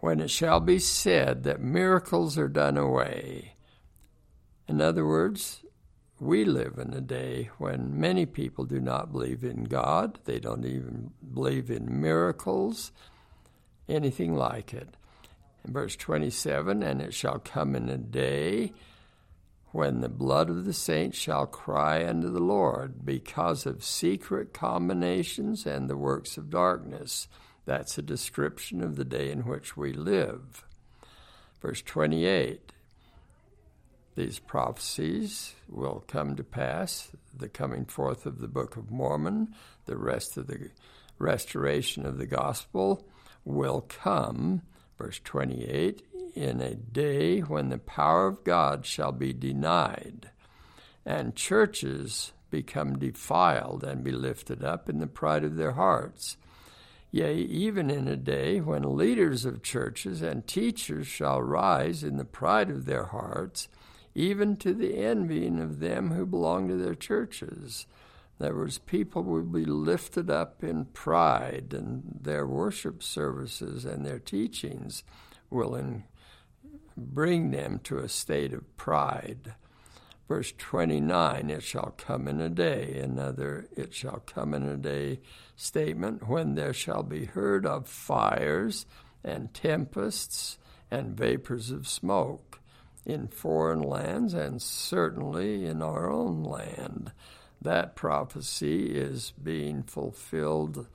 when 0.00 0.20
it 0.20 0.30
shall 0.30 0.60
be 0.60 0.78
said 0.78 1.44
that 1.44 1.60
miracles 1.60 2.38
are 2.38 2.48
done 2.48 2.76
away. 2.76 3.54
In 4.66 4.80
other 4.80 5.06
words, 5.06 5.64
we 6.20 6.44
live 6.44 6.78
in 6.78 6.92
a 6.92 7.00
day 7.00 7.48
when 7.56 7.98
many 7.98 8.26
people 8.26 8.66
do 8.66 8.78
not 8.78 9.10
believe 9.10 9.42
in 9.42 9.64
God, 9.64 10.20
they 10.26 10.38
don't 10.38 10.66
even 10.66 11.12
believe 11.32 11.70
in 11.70 12.00
miracles, 12.00 12.92
anything 13.88 14.34
like 14.34 14.74
it. 14.74 14.90
In 15.64 15.72
verse 15.72 15.96
27, 15.96 16.82
and 16.82 17.00
it 17.00 17.14
shall 17.14 17.38
come 17.38 17.74
in 17.74 17.88
a 17.88 17.96
day 17.96 18.72
when 19.72 20.00
the 20.00 20.08
blood 20.10 20.50
of 20.50 20.66
the 20.66 20.74
saints 20.74 21.16
shall 21.16 21.46
cry 21.46 22.06
unto 22.06 22.30
the 22.30 22.40
Lord 22.40 23.04
because 23.04 23.64
of 23.64 23.82
secret 23.82 24.52
combinations 24.52 25.64
and 25.64 25.88
the 25.88 25.96
works 25.96 26.36
of 26.36 26.50
darkness. 26.50 27.28
That's 27.64 27.96
a 27.96 28.02
description 28.02 28.82
of 28.82 28.96
the 28.96 29.04
day 29.04 29.30
in 29.30 29.46
which 29.46 29.76
we 29.76 29.94
live. 29.94 30.64
Verse 31.62 31.80
28 31.82 32.72
these 34.20 34.38
prophecies 34.38 35.54
will 35.66 36.04
come 36.06 36.36
to 36.36 36.44
pass 36.44 37.08
the 37.34 37.48
coming 37.48 37.86
forth 37.86 38.26
of 38.26 38.38
the 38.38 38.48
Book 38.48 38.76
of 38.76 38.90
Mormon, 38.90 39.54
the 39.86 39.96
rest 39.96 40.36
of 40.36 40.46
the 40.46 40.68
restoration 41.18 42.04
of 42.04 42.18
the 42.18 42.26
gospel 42.26 43.08
will 43.46 43.80
come, 43.80 44.60
verse 44.98 45.20
28, 45.24 46.02
in 46.34 46.60
a 46.60 46.74
day 46.74 47.40
when 47.40 47.70
the 47.70 47.78
power 47.78 48.26
of 48.26 48.44
God 48.44 48.84
shall 48.84 49.10
be 49.10 49.32
denied, 49.32 50.28
and 51.06 51.34
churches 51.34 52.32
become 52.50 52.98
defiled 52.98 53.82
and 53.82 54.04
be 54.04 54.12
lifted 54.12 54.62
up 54.62 54.90
in 54.90 54.98
the 54.98 55.06
pride 55.06 55.44
of 55.44 55.56
their 55.56 55.72
hearts. 55.72 56.36
Yea, 57.10 57.36
even 57.36 57.88
in 57.88 58.06
a 58.06 58.16
day 58.16 58.60
when 58.60 58.98
leaders 58.98 59.46
of 59.46 59.62
churches 59.62 60.20
and 60.20 60.46
teachers 60.46 61.06
shall 61.06 61.40
rise 61.40 62.04
in 62.04 62.18
the 62.18 62.24
pride 62.24 62.68
of 62.68 62.84
their 62.84 63.06
hearts 63.06 63.66
even 64.14 64.56
to 64.56 64.74
the 64.74 64.96
envying 64.96 65.60
of 65.60 65.80
them 65.80 66.10
who 66.10 66.26
belong 66.26 66.68
to 66.68 66.76
their 66.76 66.94
churches. 66.94 67.86
In 68.38 68.46
other 68.46 68.70
people 68.86 69.22
will 69.22 69.42
be 69.42 69.64
lifted 69.64 70.30
up 70.30 70.64
in 70.64 70.86
pride, 70.86 71.74
and 71.74 72.18
their 72.22 72.46
worship 72.46 73.02
services 73.02 73.84
and 73.84 74.04
their 74.04 74.18
teachings 74.18 75.04
will 75.50 75.74
in, 75.74 76.04
bring 76.96 77.50
them 77.50 77.80
to 77.84 77.98
a 77.98 78.08
state 78.08 78.52
of 78.54 78.76
pride. 78.76 79.54
Verse 80.26 80.54
29 80.56 81.50
It 81.50 81.62
shall 81.62 81.94
come 81.98 82.28
in 82.28 82.40
a 82.40 82.48
day, 82.48 82.98
another, 83.02 83.68
it 83.76 83.92
shall 83.92 84.22
come 84.26 84.54
in 84.54 84.62
a 84.62 84.76
day 84.76 85.20
statement, 85.56 86.28
when 86.28 86.54
there 86.54 86.72
shall 86.72 87.02
be 87.02 87.26
heard 87.26 87.66
of 87.66 87.88
fires 87.88 88.86
and 89.22 89.52
tempests 89.52 90.56
and 90.90 91.16
vapors 91.16 91.70
of 91.70 91.86
smoke 91.86 92.59
in 93.06 93.28
foreign 93.28 93.82
lands 93.82 94.34
and 94.34 94.60
certainly 94.60 95.64
in 95.64 95.82
our 95.82 96.10
own 96.10 96.42
land. 96.42 97.12
That 97.62 97.94
prophecy 97.94 98.86
is 98.86 99.32
being 99.42 99.82
fulfilled, 99.82 100.86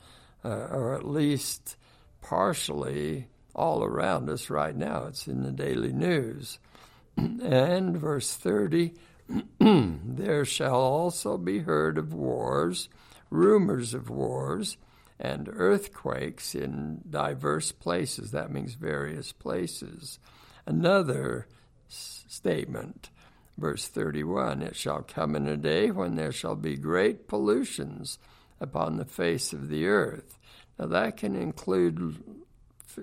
uh, 0.44 0.68
or 0.72 0.96
at 0.96 1.08
least 1.08 1.76
partially, 2.22 3.28
all 3.54 3.84
around 3.84 4.30
us 4.30 4.50
right 4.50 4.76
now. 4.76 5.06
It's 5.06 5.28
in 5.28 5.44
the 5.44 5.52
daily 5.52 5.94
news. 5.94 6.60
and 7.18 7.98
verse 7.98 8.36
30 8.36 8.94
there 9.60 10.46
shall 10.46 10.76
also 10.76 11.38
be 11.38 11.60
heard 11.60 11.98
of 11.98 12.14
wars, 12.14 12.90
rumors 13.30 13.94
of 13.94 14.10
wars, 14.10 14.78
and 15.20 15.50
earthquakes 15.52 16.54
in 16.54 17.02
diverse 17.10 17.72
places. 17.72 18.32
That 18.32 18.52
means 18.52 18.74
various 18.74 19.32
places. 19.32 20.20
Another 20.66 21.48
statement. 21.88 23.10
Verse 23.58 23.88
31 23.88 24.62
It 24.62 24.76
shall 24.76 25.02
come 25.02 25.36
in 25.36 25.48
a 25.48 25.58
day 25.58 25.92
when 25.92 26.16
there 26.16 26.32
shall 26.32 26.56
be 26.56 26.76
great 26.76 27.28
pollutions 27.28 28.20
upon 28.60 28.98
the 28.98 29.06
face 29.06 29.54
of 29.54 29.70
the 29.70 29.88
earth. 29.88 30.38
Now, 30.78 30.88
that 30.88 31.18
can 31.18 31.36
include 31.36 32.24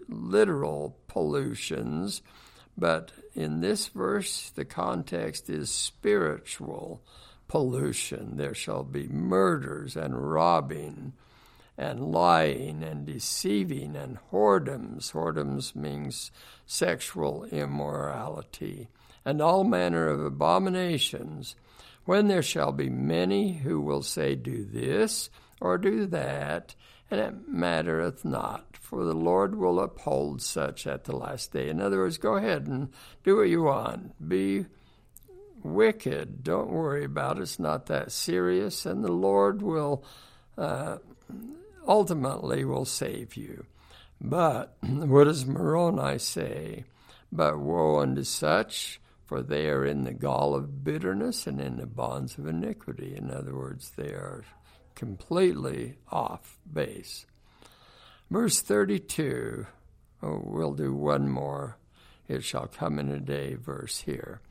literal 0.09 0.97
pollutions, 1.07 2.23
but 2.77 3.13
in 3.35 3.61
this 3.61 3.89
verse, 3.89 4.51
the 4.51 4.65
context 4.65 5.49
is 5.49 5.71
spiritual 5.71 7.03
pollution. 7.49 8.37
There 8.37 8.55
shall 8.55 8.83
be 8.83 9.09
murders 9.09 9.97
and 9.97 10.33
robbing 10.33 11.13
and 11.79 12.13
lying 12.13 12.83
and 12.83 13.07
deceiving 13.07 13.97
and 13.97 14.19
whoredoms. 14.31 15.13
Whoredoms 15.13 15.75
means 15.75 16.31
sexual 16.67 17.45
immorality 17.45 18.89
and 19.25 19.41
all 19.41 19.65
manner 19.65 20.09
of 20.09 20.25
abominations, 20.25 21.55
when 22.05 22.29
there 22.29 22.43
shall 22.43 22.73
be 22.73 22.91
many 22.91 23.53
who 23.53 23.81
will 23.81 24.03
say, 24.03 24.35
Do 24.35 24.65
this 24.65 25.31
or 25.61 25.79
do 25.79 26.07
that, 26.07 26.75
and 27.11 27.21
it 27.21 27.49
mattereth 27.49 28.25
not, 28.25 28.77
for 28.81 29.05
the 29.05 29.15
Lord 29.15 29.55
will 29.55 29.79
uphold 29.79 30.43
such 30.43 30.87
at 30.87 31.05
the 31.05 31.17
last 31.17 31.53
day. 31.53 31.69
In 31.69 31.81
other 31.81 31.99
words, 31.99 32.19
go 32.19 32.35
ahead 32.35 32.67
and 32.67 32.89
do 33.23 33.37
what 33.37 33.49
you 33.49 33.63
want. 33.63 34.29
Be 34.29 34.67
wicked. 35.63 36.43
Don't 36.43 36.71
worry 36.71 37.05
about 37.05 37.39
it. 37.39 37.43
It's 37.43 37.61
not 37.61 37.87
that 37.87 38.11
serious, 38.11 38.85
and 38.85 39.05
the 39.05 39.13
Lord 39.13 39.63
will 39.63 40.05
uh, 40.59 40.99
ultimately 41.87 42.65
will 42.65 42.85
save 42.85 43.37
you. 43.37 43.67
But 44.21 44.77
what 44.83 45.25
does 45.25 45.47
Moroni 45.47 46.19
say? 46.19 46.85
But 47.31 47.59
woe 47.59 48.01
unto 48.01 48.25
such 48.25 49.01
for 49.33 49.41
they 49.41 49.67
are 49.71 49.87
in 49.87 50.05
the 50.05 50.13
gall 50.13 50.55
of 50.55 50.85
bitterness 50.85 51.47
and 51.47 51.59
in 51.59 51.79
the 51.79 51.87
bonds 51.87 52.37
of 52.37 52.47
iniquity. 52.47 53.15
In 53.17 53.31
other 53.31 53.55
words, 53.55 53.93
they 53.97 54.09
are 54.09 54.45
completely 54.95 55.97
off 56.11 56.59
base. 56.71 57.25
Verse 58.31 58.61
32, 58.61 59.67
oh, 60.23 60.43
we'll 60.45 60.75
do 60.75 60.93
one 60.93 61.31
more. 61.31 61.79
It 62.29 62.45
shall 62.45 62.67
come 62.67 62.99
in 62.99 63.11
a 63.11 63.21
day, 63.21 63.55
verse 63.55 64.01
here. 64.01 64.43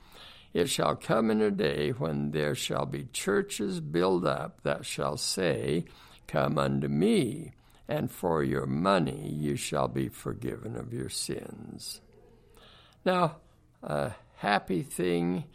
It 0.51 0.67
shall 0.67 0.95
come 0.95 1.29
in 1.29 1.43
a 1.43 1.51
day 1.51 1.91
when 1.91 2.31
there 2.31 2.55
shall 2.55 2.87
be 2.87 3.03
churches 3.13 3.79
built 3.79 4.25
up 4.25 4.63
that 4.63 4.83
shall 4.83 5.15
say, 5.15 5.85
Come 6.27 6.57
unto 6.57 6.87
me, 6.87 7.51
and 7.87 8.09
for 8.09 8.43
your 8.43 8.65
money 8.65 9.29
you 9.29 9.55
shall 9.55 9.87
be 9.87 10.07
forgiven 10.07 10.75
of 10.75 10.93
your 10.93 11.09
sins. 11.09 12.01
Now, 13.03 13.37
a 13.83 14.11
happy 14.37 14.83
thing 14.83 15.45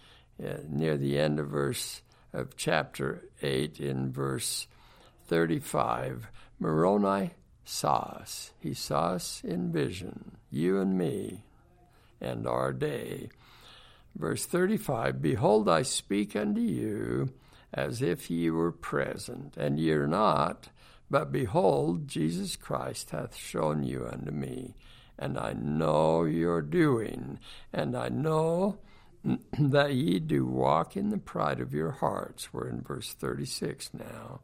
uh, 0.45 0.59
near 0.69 0.97
the 0.97 1.19
end 1.19 1.39
of 1.39 1.49
verse 1.49 2.03
of 2.33 2.57
chapter 2.57 3.25
8 3.41 3.81
in 3.81 4.12
verse 4.12 4.67
35 5.27 6.29
Moroni 6.59 7.31
saw 7.64 8.19
us. 8.21 8.53
He 8.61 8.75
saw 8.75 9.12
us 9.12 9.43
in 9.45 9.73
vision, 9.73 10.37
you 10.51 10.81
and 10.81 10.97
me, 10.97 11.45
and 12.21 12.47
our 12.47 12.73
day. 12.73 13.31
Verse 14.14 14.47
35 14.47 15.21
Behold, 15.21 15.69
I 15.69 15.83
speak 15.83 16.35
unto 16.37 16.61
you 16.61 17.33
as 17.77 18.01
if 18.01 18.31
ye 18.31 18.51
were 18.51 18.72
present, 18.72 19.57
and 19.57 19.79
ye 19.79 19.93
are 19.93 20.09
not, 20.09 20.70
but 21.11 21.31
behold, 21.31 22.09
Jesus 22.09 22.57
Christ 22.57 23.11
hath 23.11 23.37
shown 23.37 23.85
you 23.85 24.09
unto 24.11 24.33
me, 24.33 24.74
and 25.18 25.39
I 25.39 25.53
know 25.53 26.24
your 26.24 26.62
doing, 26.62 27.39
and 27.72 27.95
I 27.95 28.09
know 28.09 28.79
that 29.59 29.95
ye 29.95 30.18
do 30.18 30.47
walk 30.47 30.97
in 30.97 31.11
the 31.11 31.18
pride 31.18 31.61
of 31.61 31.74
your 31.74 31.93
hearts. 31.93 32.53
We're 32.53 32.68
in 32.68 32.81
verse 32.81 33.12
36 33.12 33.91
now. 33.95 34.41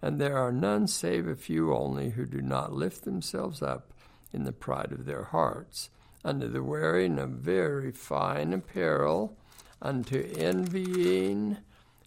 And 0.00 0.20
there 0.20 0.38
are 0.38 0.50
none 0.50 0.88
save 0.88 1.28
a 1.28 1.36
few 1.36 1.72
only 1.72 2.10
who 2.10 2.26
do 2.26 2.40
not 2.40 2.72
lift 2.72 3.04
themselves 3.04 3.62
up 3.62 3.92
in 4.32 4.44
the 4.44 4.52
pride 4.52 4.90
of 4.92 5.04
their 5.04 5.24
hearts, 5.24 5.90
unto 6.24 6.48
the 6.48 6.62
wearing 6.62 7.18
of 7.18 7.30
very 7.30 7.92
fine 7.92 8.52
apparel, 8.52 9.36
unto 9.80 10.32
envying 10.36 11.58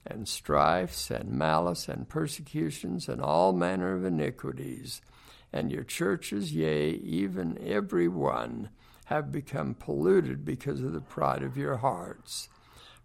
and 0.06 0.28
strifes 0.28 1.10
and 1.10 1.32
malice 1.32 1.88
and 1.88 2.08
persecutions 2.08 3.10
and 3.10 3.22
all 3.22 3.54
manner 3.54 3.94
of 3.96 4.06
iniquities. 4.06 5.02
And 5.52 5.72
your 5.72 5.84
churches, 5.84 6.54
yea, 6.54 6.92
even 6.92 7.58
every 7.66 8.08
one, 8.08 8.70
have 9.06 9.32
become 9.32 9.76
polluted 9.76 10.44
because 10.44 10.82
of 10.82 10.94
the 10.94 11.02
pride 11.02 11.44
of 11.44 11.58
your 11.58 11.78
hearts. 11.78 12.50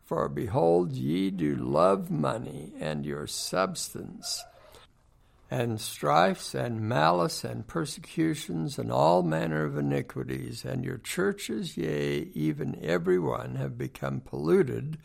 For 0.04 0.28
behold, 0.28 0.92
ye 0.92 1.30
do 1.30 1.54
love 1.54 2.10
money 2.10 2.72
and 2.80 3.06
your 3.06 3.26
substance, 3.28 4.42
and 5.50 5.80
strifes 5.80 6.54
and 6.54 6.80
malice 6.80 7.44
and 7.44 7.66
persecutions 7.66 8.78
and 8.78 8.90
all 8.90 9.22
manner 9.22 9.64
of 9.64 9.76
iniquities, 9.76 10.64
and 10.64 10.84
your 10.84 10.98
churches, 10.98 11.76
yea, 11.76 12.30
even 12.34 12.78
every 12.82 13.18
one, 13.18 13.54
have 13.54 13.78
become 13.78 14.20
polluted 14.20 14.98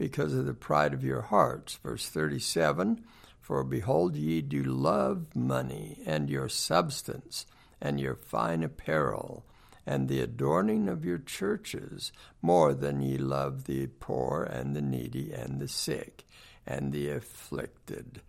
because 0.00 0.32
of 0.32 0.46
the 0.46 0.54
pride 0.54 0.94
of 0.94 1.04
your 1.04 1.20
hearts. 1.20 1.78
Verse 1.82 2.08
37 2.08 3.04
For 3.38 3.62
behold, 3.62 4.16
ye 4.16 4.40
do 4.40 4.62
love 4.62 5.36
money 5.36 6.00
and 6.06 6.30
your 6.30 6.48
substance 6.48 7.44
and 7.82 8.00
your 8.00 8.14
fine 8.14 8.62
apparel 8.62 9.44
and 9.84 10.08
the 10.08 10.22
adorning 10.22 10.88
of 10.88 11.04
your 11.04 11.18
churches 11.18 12.12
more 12.40 12.72
than 12.72 13.02
ye 13.02 13.18
love 13.18 13.64
the 13.64 13.88
poor 13.88 14.42
and 14.42 14.74
the 14.74 14.80
needy 14.80 15.32
and 15.32 15.60
the 15.60 15.68
sick 15.68 16.24
and 16.66 16.94
the 16.94 17.10
afflicted. 17.10 18.22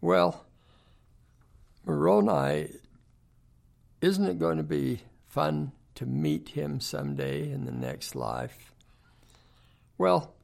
Well, 0.00 0.46
Moroni, 1.86 2.70
isn't 4.00 4.26
it 4.26 4.40
going 4.40 4.56
to 4.56 4.64
be 4.64 5.02
fun 5.28 5.70
to 5.94 6.06
meet 6.06 6.48
him 6.50 6.80
someday 6.80 7.48
in 7.52 7.66
the 7.66 7.72
next 7.72 8.16
life? 8.16 8.72
Well, 9.96 10.34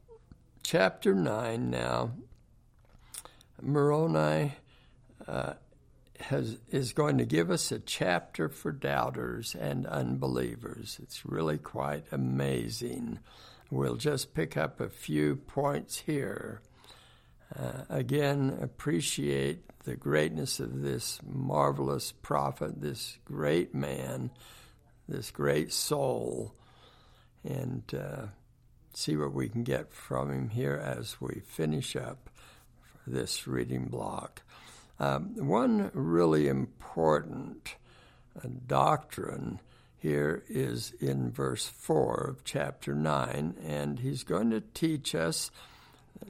chapter 0.65 1.13
9 1.13 1.69
now. 1.69 2.09
Moroni 3.61 4.53
uh, 5.27 5.53
has, 6.19 6.57
is 6.71 6.91
going 6.91 7.19
to 7.19 7.25
give 7.25 7.51
us 7.51 7.71
a 7.71 7.77
chapter 7.77 8.49
for 8.49 8.71
doubters 8.71 9.53
and 9.53 9.85
unbelievers. 9.85 10.99
It's 11.03 11.23
really 11.23 11.59
quite 11.59 12.05
amazing. 12.11 13.19
We'll 13.69 13.95
just 13.95 14.33
pick 14.33 14.57
up 14.57 14.81
a 14.81 14.89
few 14.89 15.35
points 15.35 15.99
here. 15.99 16.61
Uh, 17.55 17.83
again, 17.87 18.57
appreciate 18.59 19.69
the 19.83 19.95
greatness 19.95 20.59
of 20.59 20.81
this 20.81 21.19
marvelous 21.23 22.11
prophet, 22.11 22.81
this 22.81 23.19
great 23.23 23.75
man, 23.75 24.31
this 25.07 25.29
great 25.29 25.71
soul, 25.71 26.55
and 27.43 27.83
uh, 27.93 28.25
see 28.95 29.15
what 29.17 29.33
we 29.33 29.49
can 29.49 29.63
get 29.63 29.93
from 29.93 30.31
him 30.31 30.49
here 30.49 30.81
as 30.83 31.19
we 31.19 31.41
finish 31.47 31.95
up 31.95 32.29
this 33.05 33.47
reading 33.47 33.85
block. 33.85 34.41
Um, 34.99 35.35
one 35.35 35.91
really 35.93 36.47
important 36.47 37.75
uh, 38.37 38.47
doctrine 38.65 39.59
here 39.97 40.43
is 40.47 40.93
in 41.01 41.31
verse 41.31 41.65
4 41.67 42.27
of 42.29 42.43
chapter 42.43 42.93
9, 42.93 43.55
and 43.65 43.99
he's 43.99 44.23
going 44.23 44.51
to 44.51 44.61
teach 44.61 45.15
us. 45.15 45.51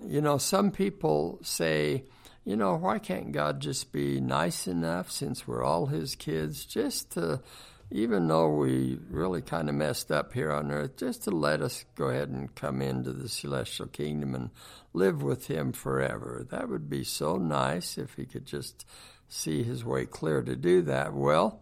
You 0.03 0.21
know, 0.21 0.37
some 0.37 0.71
people 0.71 1.39
say, 1.43 2.05
you 2.43 2.55
know, 2.55 2.75
why 2.75 2.99
can't 2.99 3.31
God 3.31 3.59
just 3.59 3.91
be 3.91 4.19
nice 4.19 4.67
enough 4.67 5.11
since 5.11 5.47
we're 5.47 5.63
all 5.63 5.87
his 5.87 6.15
kids 6.15 6.65
just 6.65 7.11
to 7.11 7.41
even 7.91 8.27
though 8.27 8.49
we 8.49 8.99
really 9.09 9.41
kind 9.41 9.69
of 9.69 9.75
messed 9.75 10.11
up 10.11 10.33
here 10.33 10.51
on 10.51 10.71
earth, 10.71 10.97
just 10.97 11.23
to 11.23 11.31
let 11.31 11.61
us 11.61 11.85
go 11.95 12.09
ahead 12.09 12.29
and 12.29 12.53
come 12.55 12.81
into 12.81 13.11
the 13.11 13.29
celestial 13.29 13.87
kingdom 13.87 14.33
and 14.33 14.49
live 14.93 15.21
with 15.21 15.47
Him 15.47 15.71
forever. 15.71 16.45
That 16.49 16.69
would 16.69 16.89
be 16.89 17.03
so 17.03 17.37
nice 17.37 17.97
if 17.97 18.15
He 18.15 18.25
could 18.25 18.45
just 18.45 18.85
see 19.27 19.63
His 19.63 19.85
way 19.85 20.05
clear 20.05 20.41
to 20.41 20.55
do 20.55 20.81
that. 20.83 21.13
Well, 21.13 21.61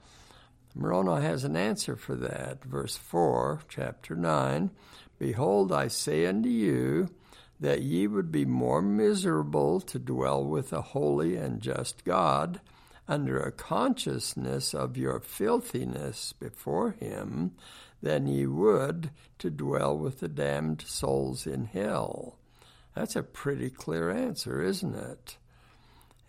Moroni 0.76 1.22
has 1.22 1.44
an 1.44 1.56
answer 1.56 1.96
for 1.96 2.16
that. 2.16 2.64
Verse 2.64 2.96
4, 2.96 3.62
chapter 3.70 4.16
9 4.16 4.72
Behold, 5.20 5.72
I 5.72 5.88
say 5.88 6.26
unto 6.26 6.50
you, 6.50 7.10
that 7.60 7.82
ye 7.82 8.08
would 8.08 8.32
be 8.32 8.46
more 8.46 8.82
miserable 8.82 9.80
to 9.80 10.00
dwell 10.00 10.44
with 10.44 10.74
a 10.74 10.82
holy 10.82 11.38
and 11.38 11.62
just 11.62 12.04
God 12.04 12.60
under 13.08 13.40
a 13.40 13.52
consciousness 13.52 14.74
of 14.74 14.98
your 14.98 15.20
filthiness 15.20 16.34
before 16.34 16.92
him 16.92 17.52
than 18.02 18.28
ye 18.28 18.46
would 18.46 19.12
to 19.40 19.50
dwell 19.50 19.98
with 19.98 20.20
the 20.20 20.28
damned 20.28 20.82
souls 20.82 21.46
in 21.46 21.66
hell. 21.66 22.38
That's 22.96 23.16
a 23.16 23.24
pretty 23.24 23.70
clear 23.70 24.10
answer, 24.10 24.62
isn't 24.62 24.96
it? 24.96 25.38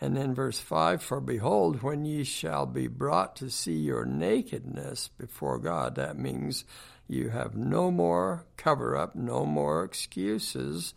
And 0.00 0.16
then 0.16 0.34
verse 0.34 0.58
5 0.58 1.02
For 1.02 1.20
behold, 1.20 1.82
when 1.82 2.04
ye 2.04 2.24
shall 2.24 2.66
be 2.66 2.88
brought 2.88 3.36
to 3.36 3.50
see 3.50 3.76
your 3.76 4.04
nakedness 4.04 5.08
before 5.16 5.58
God, 5.58 5.94
that 5.96 6.18
means 6.18 6.64
you 7.06 7.28
have 7.28 7.54
no 7.54 7.90
more 7.90 8.46
cover 8.56 8.96
up, 8.96 9.14
no 9.14 9.44
more 9.44 9.84
excuses. 9.84 10.94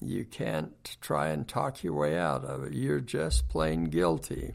You 0.00 0.24
can't 0.24 0.96
try 1.00 1.28
and 1.28 1.46
talk 1.46 1.84
your 1.84 1.94
way 1.94 2.18
out 2.18 2.44
of 2.44 2.64
it. 2.64 2.72
You're 2.72 3.00
just 3.00 3.48
plain 3.48 3.84
guilty 3.84 4.54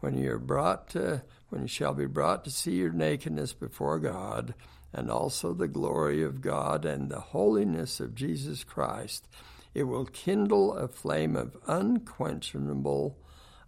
when 0.00 0.16
you 0.16 0.32
are 0.32 0.38
brought 0.38 0.88
to 0.90 1.22
when 1.50 1.62
you 1.62 1.68
shall 1.68 1.94
be 1.94 2.06
brought 2.06 2.44
to 2.44 2.50
see 2.50 2.72
your 2.72 2.92
nakedness 2.92 3.52
before 3.54 3.98
God, 3.98 4.54
and 4.92 5.10
also 5.10 5.52
the 5.52 5.68
glory 5.68 6.22
of 6.22 6.40
God 6.40 6.84
and 6.84 7.10
the 7.10 7.20
holiness 7.20 8.00
of 8.00 8.14
Jesus 8.14 8.64
Christ, 8.64 9.28
it 9.74 9.84
will 9.84 10.06
kindle 10.06 10.74
a 10.74 10.88
flame 10.88 11.36
of 11.36 11.56
unquenchable, 11.66 13.18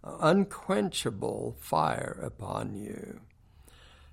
unquenchable 0.03 1.57
fire 1.59 2.19
upon 2.21 2.73
you. 2.73 3.21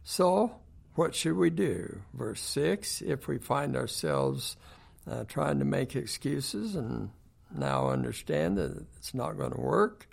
So, 0.03 0.61
what 0.95 1.15
should 1.15 1.37
we 1.37 1.51
do? 1.51 2.03
Verse 2.13 2.41
6 2.41 3.03
If 3.03 3.29
we 3.29 3.39
find 3.39 3.77
ourselves 3.77 4.57
uh, 5.11 5.25
trying 5.25 5.59
to 5.59 5.65
make 5.65 5.97
excuses 5.97 6.75
and 6.75 7.11
now 7.55 7.89
understand 7.89 8.59
that 8.59 8.87
it's 8.99 9.15
not 9.15 9.39
going 9.39 9.53
to 9.53 9.61
work, 9.61 10.09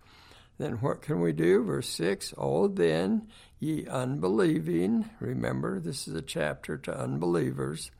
then 0.58 0.74
what 0.76 1.01
can 1.01 1.20
we 1.20 1.34
do? 1.34 1.64
Verse 1.64 1.89
6 1.89 2.34
Oh, 2.38 2.68
then, 2.68 3.28
ye 3.60 3.86
unbelieving, 3.88 5.10
remember 5.20 5.80
this 5.80 6.08
is 6.08 6.16
a 6.16 6.22
chapter 6.22 6.78
to 6.78 6.97
unbelievers, 6.97 7.91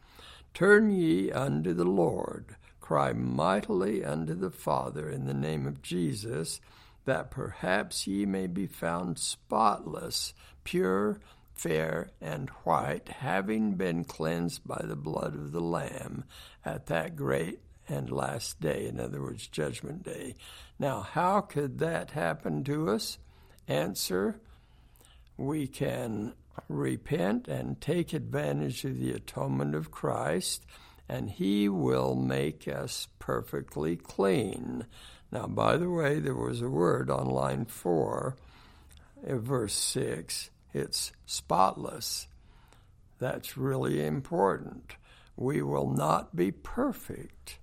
turn 0.54 0.90
ye 0.90 1.32
unto 1.32 1.74
the 1.74 1.86
Lord, 1.86 2.56
cry 2.80 3.14
mightily 3.14 4.06
unto 4.06 4.34
the 4.34 4.52
Father 4.52 5.10
in 5.10 5.26
the 5.26 5.34
name 5.34 5.68
of 5.68 5.82
Jesus, 5.82 6.62
that 7.06 7.30
perhaps 7.30 8.08
ye 8.08 8.26
may 8.26 8.48
be 8.48 8.68
found 8.68 9.20
spotless, 9.20 10.34
pure, 10.64 11.20
fair, 11.54 12.10
and 12.22 12.50
white, 12.64 13.10
having 13.10 13.76
been 13.76 14.04
cleansed 14.04 14.66
by 14.68 14.82
the 14.84 14.96
blood 14.96 15.36
of 15.36 15.52
the 15.52 15.62
Lamb 15.62 16.24
at 16.64 16.88
that 16.88 17.16
great 17.16 17.60
and 17.88 18.10
last 18.12 18.60
day, 18.60 18.88
in 18.88 19.00
other 19.00 19.22
words, 19.22 19.48
Judgment 19.48 20.04
Day. 20.04 20.36
Now, 20.80 21.02
how 21.02 21.42
could 21.42 21.80
that 21.80 22.12
happen 22.12 22.64
to 22.66 22.90
us? 22.90 23.18
Answer 23.68 24.40
We 25.38 25.68
can 25.68 26.34
repent 26.70 27.48
and 27.48 27.80
take 27.82 28.14
advantage 28.14 28.86
of 28.86 29.00
the 29.00 29.12
atonement 29.12 29.76
of 29.76 29.92
Christ, 29.92 30.66
and 31.10 31.30
He 31.30 31.70
will 31.70 32.16
make 32.16 32.68
us 32.68 33.08
perfectly 33.20 33.96
clean. 33.96 34.86
Now, 35.32 35.48
by 35.48 35.78
the 35.78 35.90
way, 35.90 36.20
there 36.20 36.36
was 36.36 36.62
a 36.62 36.70
word 36.70 37.10
on 37.10 37.28
line 37.28 37.66
four 37.66 38.36
uh, 39.28 39.38
verse 39.38 39.74
6, 39.74 40.50
it's 40.74 41.12
spotless. 41.26 42.28
That's 43.20 43.58
really 43.58 44.06
important. 44.06 44.96
We 45.38 45.62
will 45.62 45.90
not 45.90 46.36
be 46.36 46.52
perfect. 46.52 47.58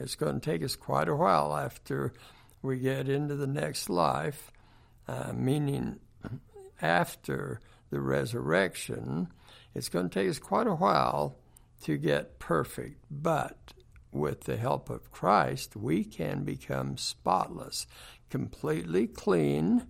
It's 0.00 0.16
going 0.16 0.40
to 0.40 0.50
take 0.50 0.64
us 0.64 0.76
quite 0.76 1.08
a 1.08 1.14
while 1.14 1.54
after 1.54 2.14
we 2.62 2.78
get 2.78 3.08
into 3.08 3.36
the 3.36 3.46
next 3.46 3.90
life, 3.90 4.50
uh, 5.06 5.32
meaning 5.34 6.00
after 6.80 7.60
the 7.90 8.00
resurrection. 8.00 9.28
It's 9.74 9.90
going 9.90 10.08
to 10.08 10.14
take 10.20 10.30
us 10.30 10.38
quite 10.38 10.66
a 10.66 10.74
while 10.74 11.36
to 11.82 11.98
get 11.98 12.38
perfect, 12.38 13.04
but 13.10 13.74
with 14.10 14.44
the 14.44 14.56
help 14.56 14.88
of 14.88 15.12
Christ, 15.12 15.76
we 15.76 16.02
can 16.04 16.44
become 16.44 16.96
spotless, 16.96 17.86
completely 18.30 19.06
clean, 19.06 19.86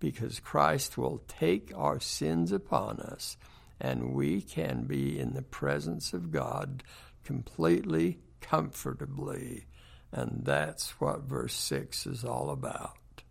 because 0.00 0.40
Christ 0.40 0.98
will 0.98 1.22
take 1.28 1.70
our 1.76 2.00
sins 2.00 2.50
upon 2.50 2.98
us, 3.00 3.36
and 3.80 4.14
we 4.14 4.40
can 4.40 4.84
be 4.84 5.18
in 5.18 5.34
the 5.34 5.42
presence 5.42 6.12
of 6.12 6.32
God 6.32 6.82
completely, 7.24 8.18
comfortably. 8.44 9.66
And 10.12 10.42
that's 10.44 11.00
what 11.00 11.22
verse 11.22 11.54
6 11.54 12.06
is 12.06 12.24
all 12.24 12.50
about. 12.50 13.22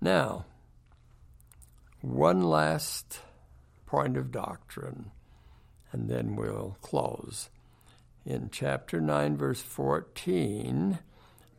Now, 0.00 0.46
one 2.00 2.42
last 2.42 3.20
point 3.86 4.16
of 4.16 4.32
doctrine, 4.32 5.10
and 5.92 6.08
then 6.08 6.34
we'll 6.34 6.76
close. 6.82 7.50
In 8.24 8.50
chapter 8.50 9.00
9, 9.00 9.36
verse 9.36 9.60
14, 9.60 10.98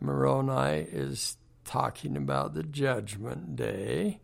Moroni 0.01 0.81
is 0.81 1.37
talking 1.65 2.17
about 2.17 2.53
the 2.53 2.63
judgment 2.63 3.55
day, 3.55 4.19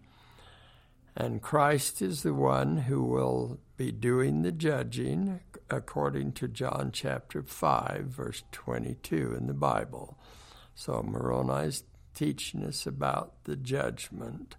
and 1.16 1.42
Christ 1.42 2.02
is 2.02 2.24
the 2.24 2.34
one 2.34 2.78
who 2.78 3.04
will 3.04 3.60
be 3.78 3.92
doing 3.92 4.42
the 4.42 4.52
judging 4.52 5.40
according 5.70 6.32
to 6.34 6.48
John 6.48 6.92
chapter 6.94 7.42
5, 7.44 8.06
verse 8.06 8.44
22 8.52 9.36
in 9.38 9.48
the 9.48 9.54
Bible. 9.54 10.18
So 10.76 11.04
Moroni 11.04 11.68
is 11.68 11.84
teaching 12.14 12.64
us 12.64 12.86
about 12.86 13.44
the 13.44 13.56
judgment. 13.56 14.56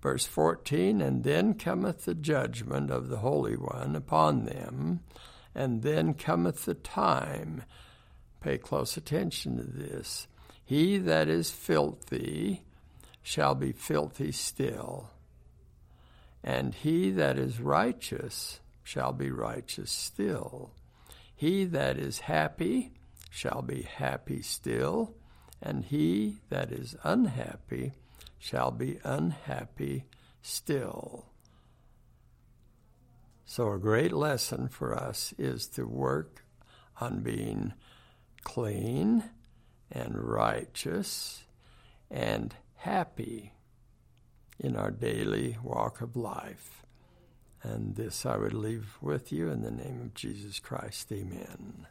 Verse 0.00 0.26
14, 0.26 1.00
and 1.00 1.24
then 1.24 1.54
cometh 1.54 2.04
the 2.04 2.14
judgment 2.14 2.90
of 2.90 3.08
the 3.08 3.18
Holy 3.18 3.56
One 3.56 3.96
upon 3.96 4.44
them, 4.44 5.00
and 5.54 5.82
then 5.82 6.12
cometh 6.12 6.66
the 6.66 6.74
time. 6.74 7.62
Pay 8.40 8.58
close 8.58 8.98
attention 8.98 9.56
to 9.56 9.62
this. 9.62 10.26
He 10.62 10.98
that 10.98 11.28
is 11.28 11.50
filthy 11.50 12.64
shall 13.22 13.54
be 13.54 13.72
filthy 13.72 14.30
still, 14.30 15.10
and 16.44 16.74
he 16.74 17.10
that 17.10 17.38
is 17.38 17.58
righteous 17.58 18.60
shall 18.82 19.14
be 19.14 19.30
righteous 19.30 19.90
still. 19.90 20.72
He 21.34 21.64
that 21.64 21.98
is 21.98 22.20
happy 22.20 22.92
shall 23.30 23.62
be 23.62 23.82
happy 23.82 24.42
still, 24.42 25.14
and 25.62 25.86
he 25.86 26.36
that 26.50 26.70
is 26.70 26.96
unhappy 27.02 27.94
shall 28.38 28.70
be 28.70 28.98
unhappy 29.04 30.04
still. 30.42 31.24
So, 33.46 33.72
a 33.72 33.78
great 33.78 34.12
lesson 34.12 34.68
for 34.68 34.94
us 34.94 35.32
is 35.38 35.66
to 35.68 35.86
work 35.86 36.44
on 37.00 37.20
being 37.20 37.72
clean 38.42 39.24
and 39.90 40.14
righteous 40.14 41.44
and 42.10 42.54
happy 42.76 43.53
in 44.58 44.76
our 44.76 44.90
daily 44.90 45.58
walk 45.62 46.00
of 46.00 46.16
life. 46.16 46.84
And 47.62 47.96
this 47.96 48.26
I 48.26 48.36
would 48.36 48.52
leave 48.52 48.98
with 49.00 49.32
you 49.32 49.48
in 49.50 49.62
the 49.62 49.70
name 49.70 50.00
of 50.02 50.14
Jesus 50.14 50.60
Christ. 50.60 51.10
Amen. 51.12 51.86